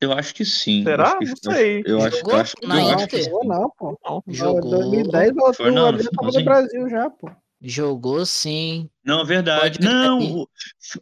[0.00, 0.84] Eu acho que sim.
[0.84, 1.04] Será?
[1.04, 1.82] Eu acho que- Não sei.
[1.84, 3.08] Eu acho, eu Jogou acho, eu na acho Inter?
[3.08, 3.98] que Jogou não, pô.
[4.04, 4.22] Não.
[4.28, 4.70] Jogou.
[4.70, 6.44] 2010 o Foi não, Adriano tava no.
[6.44, 7.28] Brasil já, pô.
[7.60, 8.88] Jogou sim.
[9.04, 9.78] Não, é verdade.
[9.78, 10.48] Pode Não, o,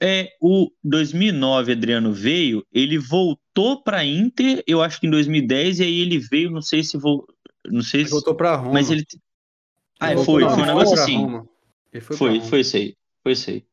[0.01, 5.83] é, o 2009 Adriano veio, ele voltou pra Inter, eu acho que em 2010, e
[5.83, 7.27] aí ele veio, não sei se vou,
[7.67, 8.73] não sei Ele se, voltou pra Roma.
[8.73, 9.05] mas ele
[9.99, 11.41] Ah, Ele foi, foi um negócio Roma.
[11.43, 12.01] assim.
[12.01, 12.97] Foi, Foi, foi isso aí.
[13.23, 13.65] Foi isso aí.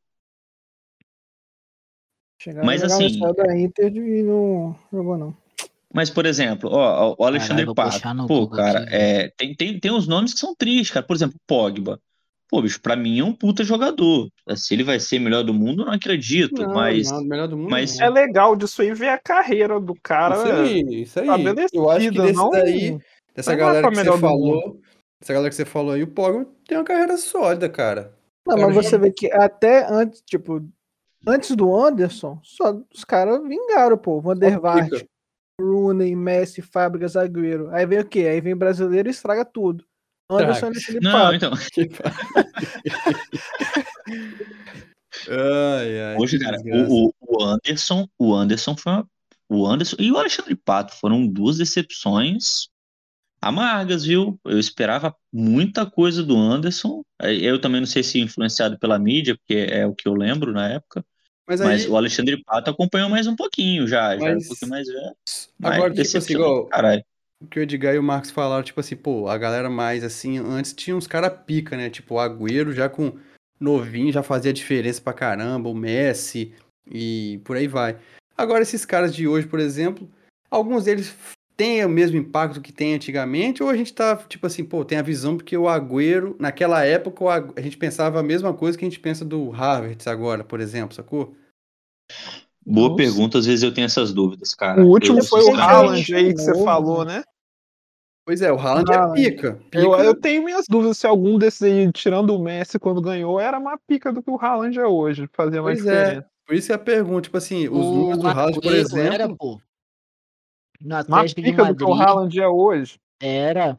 [2.40, 5.38] Chegaram Mas assim- da Inter e não jogou, não.
[5.94, 9.80] Mas, por exemplo, ó, o Alexandre Caralho, Pato, pô, Google cara, aqui, é, tem, tem,
[9.80, 11.06] tem uns nomes que são tristes, cara.
[11.06, 12.00] Por exemplo, Pogba.
[12.52, 14.28] Pô, bicho, pra mim é um puta jogador.
[14.58, 17.58] Se ele vai ser melhor do mundo, eu não acredito, Não, mas não, melhor do
[17.58, 17.70] mundo.
[17.70, 17.98] mas-.
[17.98, 20.36] É legal disso aí ver a carreira do cara.
[20.36, 21.28] Isso aí, isso aí.
[21.74, 23.00] Eu acho que desse não- daí,
[23.34, 24.82] dessa é galera que você falou,
[25.22, 28.14] dessa galera que você falou aí, o Pogba tem uma carreira sólida, cara.
[28.46, 30.62] Não, mas você vê que até antes, tipo,
[31.26, 34.20] antes do Anderson, só os caras vingaram, pô.
[34.20, 35.06] Van der Vaart, pica.
[35.62, 37.70] Rooney, Messi, Fábricas, Agüero.
[37.70, 38.22] Aí vem o quê?
[38.22, 39.86] Aí vem brasileiro e estraga tudo.
[40.38, 41.52] Anderson é Não, então.
[45.30, 46.16] ai, ai.
[46.18, 49.08] Hoje, cara, o, o- Anderson, o Anderson foi uma,
[49.50, 52.68] o Anderson e o Alexandre Pato foram duas decepções
[53.42, 54.40] amargas, viu?
[54.46, 57.04] Eu esperava muita coisa do Anderson.
[57.22, 60.70] Eu também não sei se influenciado pela mídia, porque é o que eu lembro na
[60.70, 61.04] época.
[61.48, 64.48] Mas aí, Mas o Alexandre Pato acompanhou mais um pouquinho já, já era um Mas-
[64.48, 65.16] pouquinho mais velho.
[65.60, 67.04] Mas agora, tipo assim, igual caralho.
[67.42, 70.38] O que o Edgar e o Marcos falaram, tipo assim, pô, a galera mais assim,
[70.38, 71.90] antes tinha uns cara pica, né?
[71.90, 73.14] Tipo, o Agüero já com
[73.60, 76.54] novinho já fazia diferença pra caramba, o Messi
[76.90, 77.98] e por aí vai.
[78.38, 80.10] Agora, esses caras de hoje, por exemplo,
[80.50, 81.16] alguns deles
[81.56, 84.98] têm o mesmo impacto que tem antigamente, ou a gente tá, tipo assim, pô, tem
[84.98, 87.24] a visão porque o Agüero, naquela época,
[87.56, 90.96] a gente pensava a mesma coisa que a gente pensa do Havertz agora, por exemplo,
[90.96, 91.36] sacou?
[92.66, 92.98] Boa Nossa.
[92.98, 94.84] pergunta, às vezes eu tenho essas dúvidas, cara.
[94.84, 97.24] O último Eu- foi o Haaland aí que você falou, né?
[98.32, 99.20] Pois é, o Haaland Haaland.
[99.20, 99.60] é pica.
[99.70, 99.78] pica.
[99.78, 103.60] Eu, eu tenho minhas dúvidas se algum desses aí, tirando o Messi quando ganhou, era
[103.60, 105.28] mais pica do que o Haaland é hoje.
[105.34, 105.82] Fazia mais é.
[105.82, 106.28] diferença.
[106.48, 109.36] Por isso que a pergunta, tipo assim, os O números do Haaland, por exemplo, Era,
[109.36, 109.60] pô.
[110.80, 111.94] No Mais Atlético de pica do que o.
[111.94, 112.98] Haaland é hoje.
[113.22, 113.78] Era.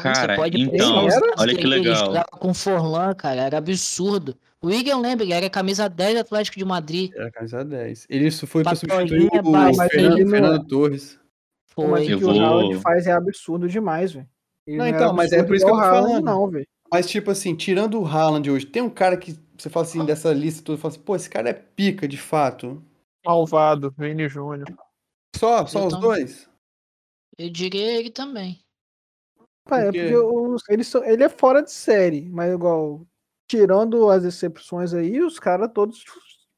[0.00, 1.34] Cara, Você pode então, era?
[1.36, 2.24] olha que legal.
[2.30, 3.40] com Forlan, cara.
[3.40, 4.36] Era absurdo.
[4.62, 7.10] O Igor lembra, ele era camisa 10 do Atlético de Madrid.
[7.16, 8.06] Era a camisa 10.
[8.08, 9.88] Ele isso foi pra Patolinha, substituir o Baixinho.
[9.90, 11.25] Fernando, Fernando Torres.
[11.78, 12.14] Mas Foi.
[12.14, 14.28] o que o Haaland faz é absurdo demais, velho.
[14.68, 16.24] Não, é então, mas é por isso que eu tô Haaland, falando.
[16.24, 16.66] Não, velho.
[16.90, 20.32] Mas, tipo assim, tirando o Haaland hoje, tem um cara que você fala assim, dessa
[20.32, 22.82] lista toda, fala assim, pô, esse cara é pica, de fato.
[23.24, 24.66] Malvado, Vini Júnior.
[25.36, 26.08] Só, só Eu os também.
[26.08, 26.48] dois?
[27.38, 28.60] Eu diria ele também.
[29.68, 33.04] Pá, É Porque- eles são- ele é fora de série, mas igual,
[33.50, 36.02] tirando as exceções aí, os caras todos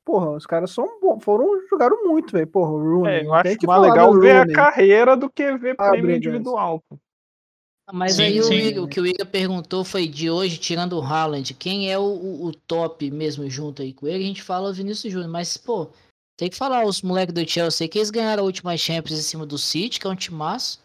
[0.09, 2.47] porra, os caras são bons, foram, jogaram muito, velho.
[2.47, 3.13] Porra, o Rooney.
[3.21, 6.83] É, eu acho mais legal ver a carreira do que ver Ah, prêmio individual.
[6.89, 6.97] pô.
[7.93, 8.55] Mas Sim, aí o, sim.
[8.55, 12.03] Igor- o que o Igor perguntou foi de hoje, tirando o Haaland, quem é o,
[12.03, 14.25] o- o top mesmo junto aí com ele?
[14.25, 15.89] A gente fala o Vinícius Júnior, mas, pô,
[16.39, 19.45] tem que falar os moleques do Chelsea que eles ganharam a última Champions em cima
[19.45, 20.83] do City, que é um timaço,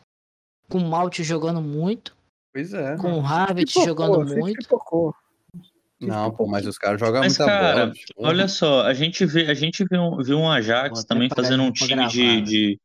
[0.70, 2.14] com o Malte jogando muito,
[2.54, 2.98] Pois é.
[2.98, 4.58] com o Harvard jogando muito.
[4.60, 5.14] pipocou.
[6.08, 7.94] Não, pô, mas os caras jogam Mas, muita cara, bola.
[7.94, 8.06] bicho.
[8.18, 11.64] Olha só, a gente vê, a gente vê um, viu um Ajax Vou também fazendo
[11.64, 12.80] um time de, de-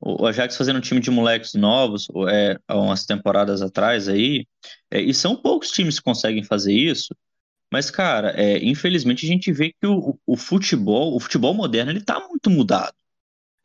[0.00, 4.46] O Ajax fazendo um time de moleques novos, é, há umas temporadas atrás aí.
[4.90, 7.14] é, e são poucos times que conseguem fazer isso.
[7.72, 12.02] Mas, cara, é, infelizmente a gente vê que o, o futebol, o futebol moderno, ele
[12.04, 12.94] tá muito mudado.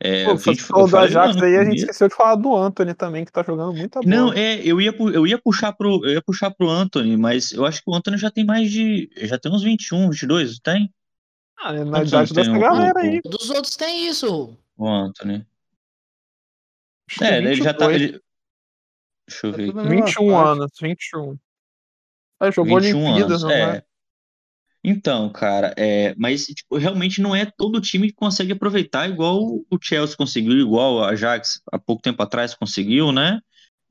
[0.06, 2.92] É, Pô, gente- você falou do Ajax aí, a gente esqueceu de falar do Anthony
[2.92, 4.14] também, que tá jogando muita bola.
[4.14, 7.64] Não, é, eu ia, eu ia puxar pro, eu ia puxar pro Anthony, mas eu
[7.64, 10.92] acho que o Anthony já tem mais de, já tem uns 21, 22, tem?
[11.58, 13.20] Ah, é na Quantos idade dessa galera o- aí.
[13.24, 14.54] Dos outros tem isso.
[14.76, 15.46] O Anthony.
[17.22, 17.86] É, ele já tá.
[17.88, 18.20] 22, ele-
[19.26, 19.88] Deixa eu ver tudo aqui.
[19.88, 20.48] na mesma 21 faixa.
[20.50, 21.38] anos, 21.
[22.42, 23.84] É, jogou 21 Olimpíadas, anos, não é.
[24.86, 29.78] Então, cara, é, mas tipo, realmente não é todo time que consegue aproveitar igual o
[29.80, 33.40] Chelsea conseguiu, igual a Ajax há pouco tempo atrás conseguiu, né?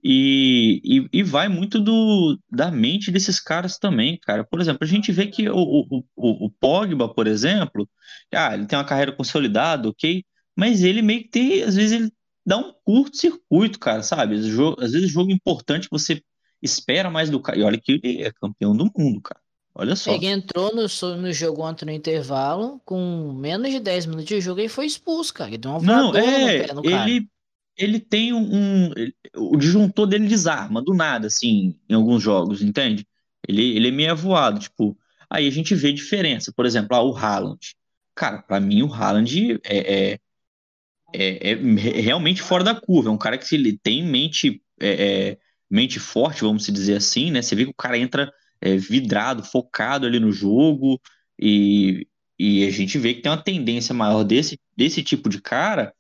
[0.04, 4.44] E, e, e vai muito do, da mente desses caras também, cara.
[4.44, 7.90] Por exemplo, a gente vê que o, o, o, o Pogba, por exemplo,
[8.34, 10.24] ah, ele tem uma carreira consolidada, ok?
[10.56, 12.12] Mas ele meio que tem, às vezes ele
[12.46, 14.36] dá um curto-circuito, cara, sabe?
[14.36, 16.22] Às vezes jogo importante você
[16.62, 17.58] espera mais do cara.
[17.60, 19.42] E olha que ele é campeão do mundo, cara.
[19.76, 20.14] Olha só.
[20.14, 20.84] Ele entrou no,
[21.18, 25.34] no jogo ontem no intervalo, com menos de 10 minutos de jogo e foi expulso,
[25.34, 25.50] cara.
[25.50, 27.14] Ele deu uma Não, no é, pé no cara.
[27.14, 27.30] ele,
[27.78, 28.94] ele tem um, um-
[29.36, 33.08] o disjuntor dele desarma do nada, assim, em alguns jogos, entende?
[33.48, 34.98] Ele, ele é meio avoado, tipo,
[35.30, 37.76] aí a gente vê diferença, por exemplo, ah, o Haaland.
[38.16, 40.20] Cara, pra mim o Haaland é, é,
[41.14, 45.32] é, é re- realmente fora da curva, é um cara que ele tem mente, é,
[45.34, 45.38] é,
[45.70, 47.42] mente forte, vamos dizer assim, né?
[47.42, 48.32] Você vê que o cara entra
[48.64, 51.00] é, vidrado, focado ali no jogo,
[51.40, 52.08] e,
[52.40, 55.94] e a gente vê que tem uma tendência maior desse, desse tipo de cara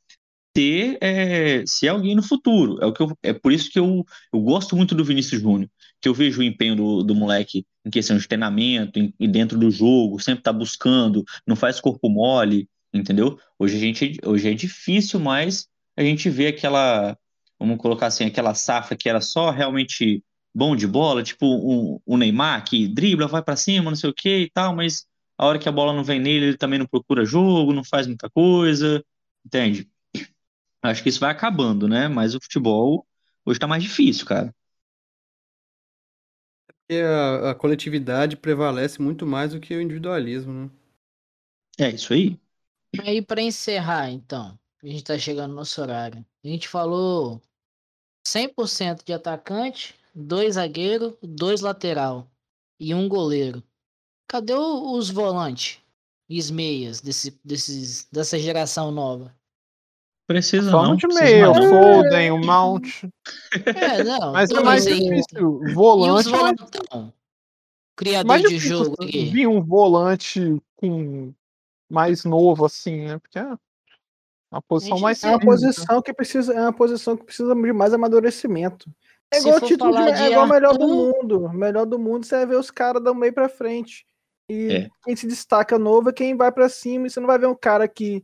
[0.53, 2.77] ter é, ser alguém no futuro.
[2.81, 5.69] É, o que eu- é por isso que eu, eu gosto muito do Vinícius Júnior,
[6.01, 9.69] que eu vejo o empenho do, do moleque em questão de treinamento, e dentro do
[9.71, 13.39] jogo, sempre tá buscando, não faz corpo mole, entendeu?
[13.59, 17.17] Hoje a gente, hoje é difícil mais a gente ver aquela,
[17.59, 20.23] vamos colocar assim, aquela safra que era só realmente
[20.53, 24.13] bom de bola, tipo o, o Neymar que dribla, vai pra cima, não sei o
[24.13, 25.05] que e tal, mas
[25.37, 28.07] a hora que a bola não vem nele, ele também não procura jogo, não faz
[28.07, 29.03] muita coisa,
[29.45, 29.89] entende?
[30.83, 32.07] Acho que isso vai acabando, né?
[32.07, 33.07] Mas o futebol
[33.45, 34.53] hoje tá mais difícil, cara.
[36.67, 40.69] Porque a, a coletividade prevalece muito mais do que o individualismo, né?
[41.79, 42.39] É isso aí.
[43.03, 46.23] Aí pra encerrar, então, a gente tá chegando no nosso horário.
[46.43, 47.41] A gente falou
[48.27, 52.29] 100% de atacante, dois zagueiro, dois lateral
[52.79, 53.63] e um goleiro.
[54.27, 55.79] Cadê os volantes
[56.29, 59.33] e os meias desse, desses, dessa geração nova?
[60.25, 61.69] Precisa Só não, de precisa meio, o.
[61.69, 63.03] Foden, o Mount.
[63.75, 64.31] É, não.
[64.31, 64.99] Mas é mais aí.
[64.99, 65.61] difícil.
[65.63, 67.13] E os Volante é volantão?
[67.95, 71.33] Criador mais de difícil jogo vir um volante com
[71.89, 73.19] mais novo, assim, né?
[73.19, 73.57] Porque é
[74.51, 75.45] uma posição gente mais É uma né?
[75.45, 78.89] posição que precisa, é uma posição que precisa de mais amadurecimento.
[79.33, 81.45] É igual título de, é de igual o melhor do mundo.
[81.45, 84.05] O melhor do mundo você vai ver os caras do meio pra frente.
[84.49, 84.89] E É.
[85.03, 87.07] quem se destaca novo é quem vai pra cima.
[87.07, 88.23] E você não vai ver um cara que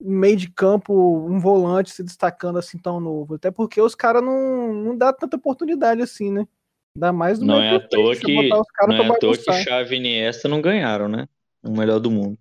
[0.00, 0.94] no meio de campo,
[1.26, 3.34] um volante se destacando assim tão novo.
[3.34, 6.46] Até porque os caras não, não dá tanta oportunidade assim, né?
[6.96, 9.04] Dá mais do Não meio é à pra toa frente, que, botar os caras não
[9.04, 9.52] é pra à toa que.
[9.64, 11.28] Xavi e Iniesta não ganharam, né?
[11.62, 12.38] O melhor do mundo.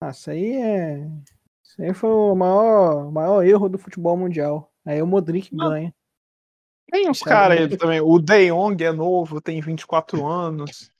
[0.00, 1.08] Ah, isso aí é.
[1.62, 4.70] Isso aí foi o maior, o maior erro do futebol mundial.
[4.84, 5.70] Aí o Modric Não.
[5.70, 5.94] ganha.
[6.90, 8.00] Tem uns Cara, caras aí também.
[8.00, 10.90] O De Jong é novo, tem 24 anos.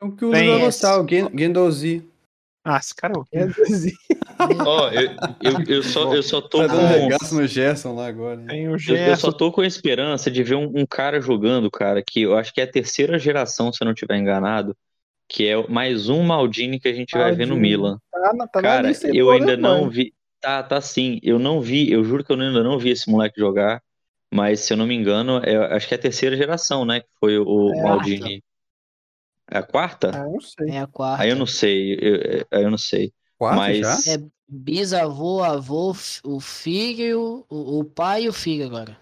[0.00, 2.08] É o que o Tem gostar, o Gen- Gendozi.
[2.64, 3.64] Ah, esse cara é horrível.
[3.64, 3.94] doze-
[4.66, 5.10] Ó, eu,
[5.42, 7.00] eu, eu só, eu só tô Tá dando com.
[7.00, 8.40] regaço no Gerson lá agora.
[8.46, 9.30] Tem o Eu, eu Gerson.
[9.30, 12.52] só tô com a esperança de ver um, um cara jogando, cara, que eu acho
[12.54, 14.76] que é a terceira geração, se eu não estiver enganado,
[15.28, 17.76] que é mais um Maldini que a gente vai ver no Maldini.
[17.76, 17.98] Milan.
[18.10, 20.14] Tá tá Cara, eu ainda não vi.
[20.40, 21.20] Tá, tá sim.
[21.22, 23.80] Eu não vi, eu juro que eu ainda não vi esse moleque jogar.
[24.32, 27.00] Mas se eu não me engano, é- acho que é a terceira geração, né?
[27.00, 27.82] Que foi o É.
[27.82, 28.42] Maldini.
[29.50, 30.10] É a quarta?
[30.14, 30.68] Ah, eu não sei.
[30.70, 31.22] É a quarta.
[31.22, 31.94] Aí eu não sei.
[32.00, 33.12] eu- Aí eu não sei.
[33.38, 34.12] Quatro Mas- já?
[34.14, 34.18] É
[34.48, 35.92] bisavô, avô,
[36.24, 38.96] o filho, o, o pai e o filho agora.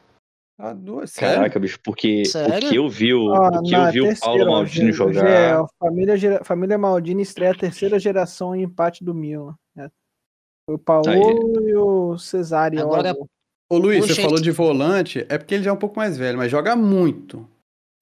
[0.56, 1.36] Tá doido, sério?
[1.36, 2.66] Caraca, bicho, porque Sério?
[2.66, 5.62] o que eu vi o, Ó, o, que eu na vi o Paulo Maldini jogar.
[5.62, 9.54] Ó, família, Gera- família Maldini estreia a terceira geração em empate do Milan.
[9.74, 9.88] né?
[10.66, 11.06] Foi o Paulo
[11.66, 12.78] e o Cesare.
[12.78, 13.14] Agora-
[13.70, 16.18] Ô Luiz, Puxa, você falou de volante, é porque ele já é um pouco mais
[16.18, 17.48] velho, mas joga muito.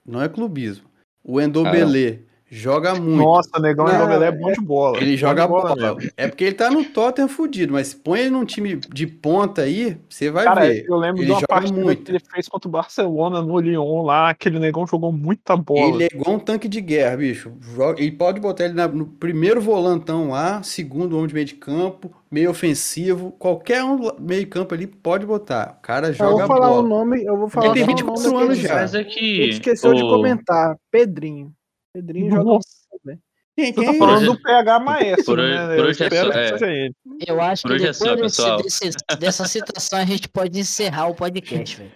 [0.04, 0.88] Não é clubismo.
[1.22, 2.20] O Endobelê
[2.50, 3.16] joga muito.
[3.22, 4.98] Nossa, o Negão Não, Não, é bom de bola.
[4.98, 5.74] Ele joga de bola.
[5.94, 6.10] mesmo.
[6.16, 9.96] É porque ele tá no Tottenham fudido, mas põe ele num time de ponta aí,
[10.08, 10.84] você vai Cara, ver.
[10.88, 12.02] eu lembro Ele de uma partida muito.
[12.04, 15.94] que ele fez contra o Barcelona no Lyon lá, aquele negão jogou muita bola.
[15.94, 17.52] Ele é igual um tanque de guerra, bicho.
[17.60, 21.54] Joga- Ele pode botar ele na- no primeiro volantão lá, segundo homem de meio de
[21.54, 25.76] campo, meio ofensivo, qualquer um do meio de campo ali pode botar.
[25.78, 26.80] O cara Eu joga vou falar bola.
[26.82, 28.74] o nome, eu vou falar Ele tem só o 24 nome anos já.
[28.74, 29.40] Mas é que.
[29.40, 30.76] Ele esqueceu de o- comentar.
[30.90, 31.52] Pedrinho.
[31.92, 33.18] Pedrinho joga Nossa, muito bem.
[33.56, 33.98] Quem, Você tá quem?
[33.98, 35.66] falando do PH Maestro, por hoje- né?
[35.66, 36.90] por Eu hoje é só- é.
[37.26, 38.62] Eu acho que é depois só, desse- pessoal.
[38.62, 41.90] desse- dessa citação a gente pode encerrar o podcast, velho.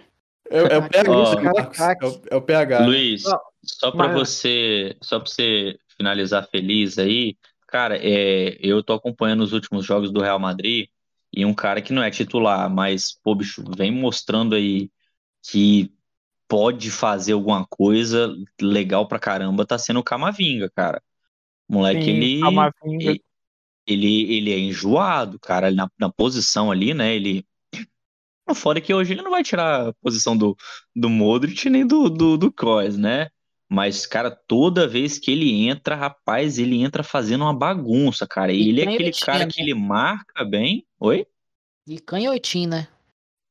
[0.49, 1.79] É, é o PH, Marcos.
[1.79, 2.79] É o, é o PH.
[2.81, 2.85] né?
[2.85, 7.37] Luiz, Não, só pra mas- você, só para você finalizar feliz aí,
[7.67, 10.87] cara, é, eu tô acompanhando os últimos jogos do Real Madrid
[11.31, 14.91] e um cara que não é titular, mas pô, bicho, vem mostrando aí
[15.49, 15.91] que
[16.53, 18.31] pode fazer alguma coisa
[18.61, 21.01] legal pra caramba, tá sendo o Camavinga, cara.
[21.67, 23.19] O moleque, Sim, ele, Camavinga.
[23.87, 27.15] ele, ele, é enjoado, cara, na, na posição ali, né?
[27.15, 27.43] Ele.
[28.47, 30.55] O foda é que hoje ele não vai tirar a posição do,
[30.95, 33.29] do Modric nem do, do, do Kroos, né?
[33.67, 38.53] Mas, cara, toda vez que ele entra, rapaz, ele entra fazendo uma bagunça, cara.
[38.53, 39.51] E ele é aquele cara né?
[39.51, 40.85] que ele marca bem.
[40.99, 41.25] Oi?
[41.87, 42.87] E canhotinho, né?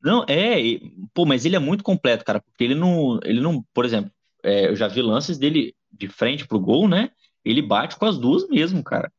[0.02, 3.62] Não, é, e- pô, mas ele é muito completo, cara, porque ele não, ele não,
[3.72, 4.10] por exemplo,
[4.42, 7.10] é, eu já vi lances dele de frente pro gol, né?
[7.44, 9.12] Ele bate com as duas mesmo, cara.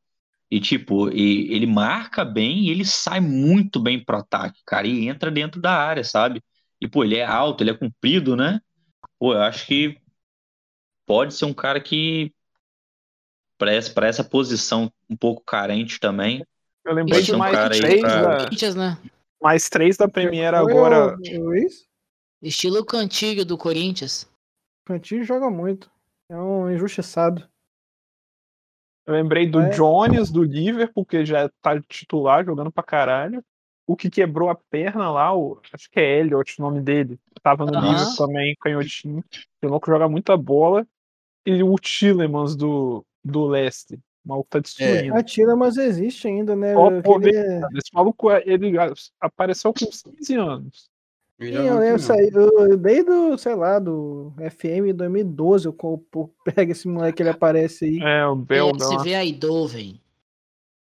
[0.52, 5.08] E tipo, e, ele marca bem e ele sai muito bem pro ataque, cara, e
[5.08, 6.42] entra dentro da área, sabe?
[6.82, 8.60] E pô, ele é alto, ele é comprido, né?
[9.20, 9.98] Pô, eu acho que
[11.06, 12.34] pode ser um cara que
[13.58, 16.46] para essa, pra essa posição um pouco carente também.
[16.86, 18.98] Eu lembrei Pode de ser um mais cara aí três, pra- da, Corinthians, né?
[19.44, 21.16] Mais três da Premier agora.
[21.16, 21.86] o- o Luiz?
[22.42, 24.24] Estilo cantiga do Corinthians.
[24.24, 25.92] O Cantinho joga muito.
[26.30, 27.48] É um injustiçado.
[29.06, 29.70] Eu lembrei do É.
[29.70, 33.44] Jones, do Liverpool, que já tá titular, jogando pra caralho.
[33.86, 37.20] O que quebrou a perna lá, o, acho que é Elliot o nome dele.
[37.42, 37.92] Tava no Aham.
[37.92, 39.24] Liverpool também, canhotinho.
[39.62, 40.88] O louco joga muita bola.
[41.46, 44.00] E o Tillemans do, do Leicester.
[44.26, 45.16] O maluco tá destruindo.
[45.16, 46.76] A Tila, mas existe ainda, né?
[46.76, 48.74] Ó, pô, é Esse maluco, ele
[49.20, 50.90] apareceu com uns 15 anos.
[51.40, 56.30] Ele Sim, eu lembro, saí, eu, desde o, sei lá, do FM 2012, eu pô,
[56.46, 58.00] pego esse moleque, ele aparece aí.
[58.02, 58.98] É, o belga lá.
[58.98, 60.02] PSV Eindhoven.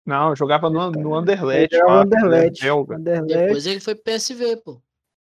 [0.06, 1.74] Não, eu jogava no, no Anderlecht.
[1.74, 2.62] Ele era o lá, Anderlecht.
[2.62, 2.96] belga.
[2.96, 4.80] Anderlecht, Depois ele foi pro PSV, pô.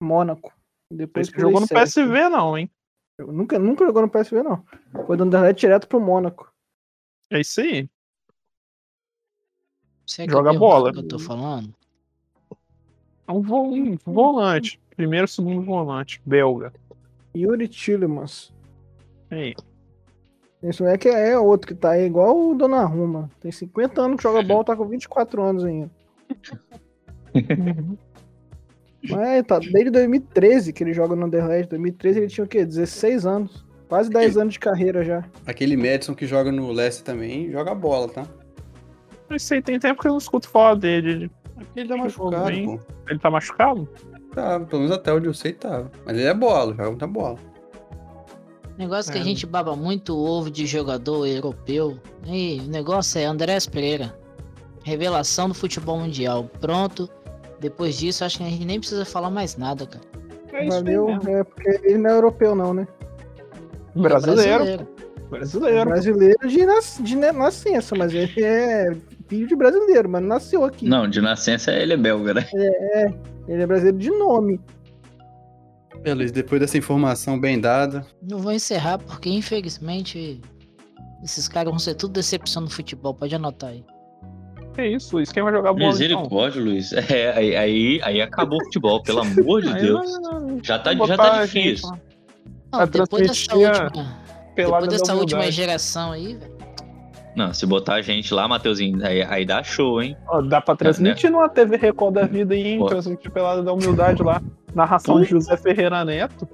[0.01, 0.53] Mônaco.
[0.91, 2.05] Depois pro jogou no Leicester.
[2.05, 2.71] PSV, não, hein?
[3.17, 4.63] Eu Nunca, nunca jogou no PSV, não.
[5.05, 6.51] Foi do Anderlecht direto pro Mônaco.
[7.29, 7.89] É isso aí.
[10.09, 10.91] Você é Joga bola.
[10.91, 11.71] que eu tô falando?
[13.27, 14.79] É um, vo- um volante.
[14.97, 16.19] Primeiro, segundo volante.
[16.25, 16.73] Belga.
[17.35, 18.51] Yuri Tillemans.
[19.29, 19.53] Aí.
[20.63, 23.29] Esse moleque é outro que tá aí, igual o Donnarumma.
[23.39, 25.91] Tem 50 anos que joga bola, tá com 24 anos ainda.
[29.07, 31.69] Mas é, tá desde 2013 que ele joga no Anderlecht.
[31.69, 32.65] 2013 ele tinha o quê?
[32.65, 33.63] 16 anos.
[33.87, 35.23] Quase 10 anos de carreira já.
[35.45, 38.27] Aquele Madison que joga no Leicester também joga bola, tá?
[39.31, 41.29] Esse aí tem tempo que eu não escuto falar dele.
[41.75, 42.65] É ele tá Jogou machucado, bem.
[42.77, 42.79] pô.
[43.09, 43.89] Ele tá machucado?
[44.33, 45.91] Tá, pelo menos até onde eu sei tava.
[46.05, 47.37] Mas ele é bola, joga muita bola.
[48.77, 49.21] Negócio que É.
[49.21, 51.99] a gente baba muito ovo de jogador europeu.
[52.25, 54.17] E o negócio é Andrés Pereira.
[54.83, 56.45] Revelação do futebol mundial.
[56.61, 57.09] Pronto.
[57.59, 60.05] Depois disso, acho que a gente nem precisa falar mais nada, cara.
[60.53, 61.09] É Valeu.
[61.27, 62.87] É porque ele não é europeu, não, né?
[63.95, 64.87] Ele é Brasileiro.
[65.29, 65.89] Brasileiro.
[65.89, 68.95] Brasileiro de, nas, de nascença, mas ele é
[69.27, 70.87] filho de brasileiro, mas nasceu aqui.
[70.87, 72.47] Não, de nascença ele é belga, né?
[73.47, 74.59] Ele é brasileiro de nome.
[76.01, 80.41] Beleza, depois dessa informação bem dada, Não vou encerrar porque, infelizmente,
[81.23, 83.13] esses caras vão ser tudo decepção no futebol.
[83.13, 83.83] Pode anotar aí.
[84.77, 85.29] É isso, Luiz.
[85.31, 85.91] Quem vai jogar bola então?
[85.91, 86.93] Misericórdia, Luiz.
[86.93, 90.09] É, aí, aí, aí acabou o futebol, pelo amor de Deus.
[90.63, 91.89] Já tá, já tá gente difícil.
[91.89, 91.99] lá.
[92.71, 94.17] Não, depois dessa última,
[94.63, 96.59] Pelada depois dessa da última geração aí, velho.
[97.35, 100.17] Não, se botar a gente lá, Mateuzinho, aí, aí dá show, hein?
[100.27, 102.79] Ó, dá pra transmitir numa TV Record da vida aí, hein?
[102.81, 102.87] Ó.
[102.87, 104.41] Transmitir Pelada da Humildade lá.
[104.75, 106.47] Narração de José Ferreira Neto.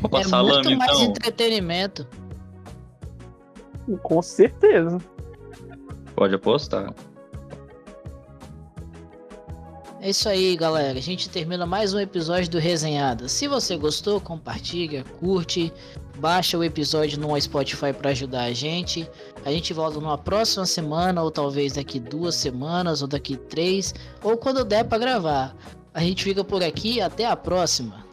[0.00, 1.10] Vou É passar muito lama, mais então.
[1.10, 2.06] entretenimento.
[4.02, 4.98] Com certeza.
[6.14, 6.92] Pode apostar.
[10.00, 10.96] É isso aí, galera.
[10.98, 13.28] A gente termina mais um episódio do Resenhada.
[13.28, 15.72] Se você gostou, compartilha, curte,
[16.18, 19.08] baixa o episódio no Spotify para ajudar a gente.
[19.44, 24.36] A gente volta numa próxima semana, ou talvez daqui duas semanas, ou daqui três, ou
[24.36, 25.56] quando der para gravar.
[25.94, 27.00] A gente fica por aqui.
[27.00, 28.07] Até a próxima.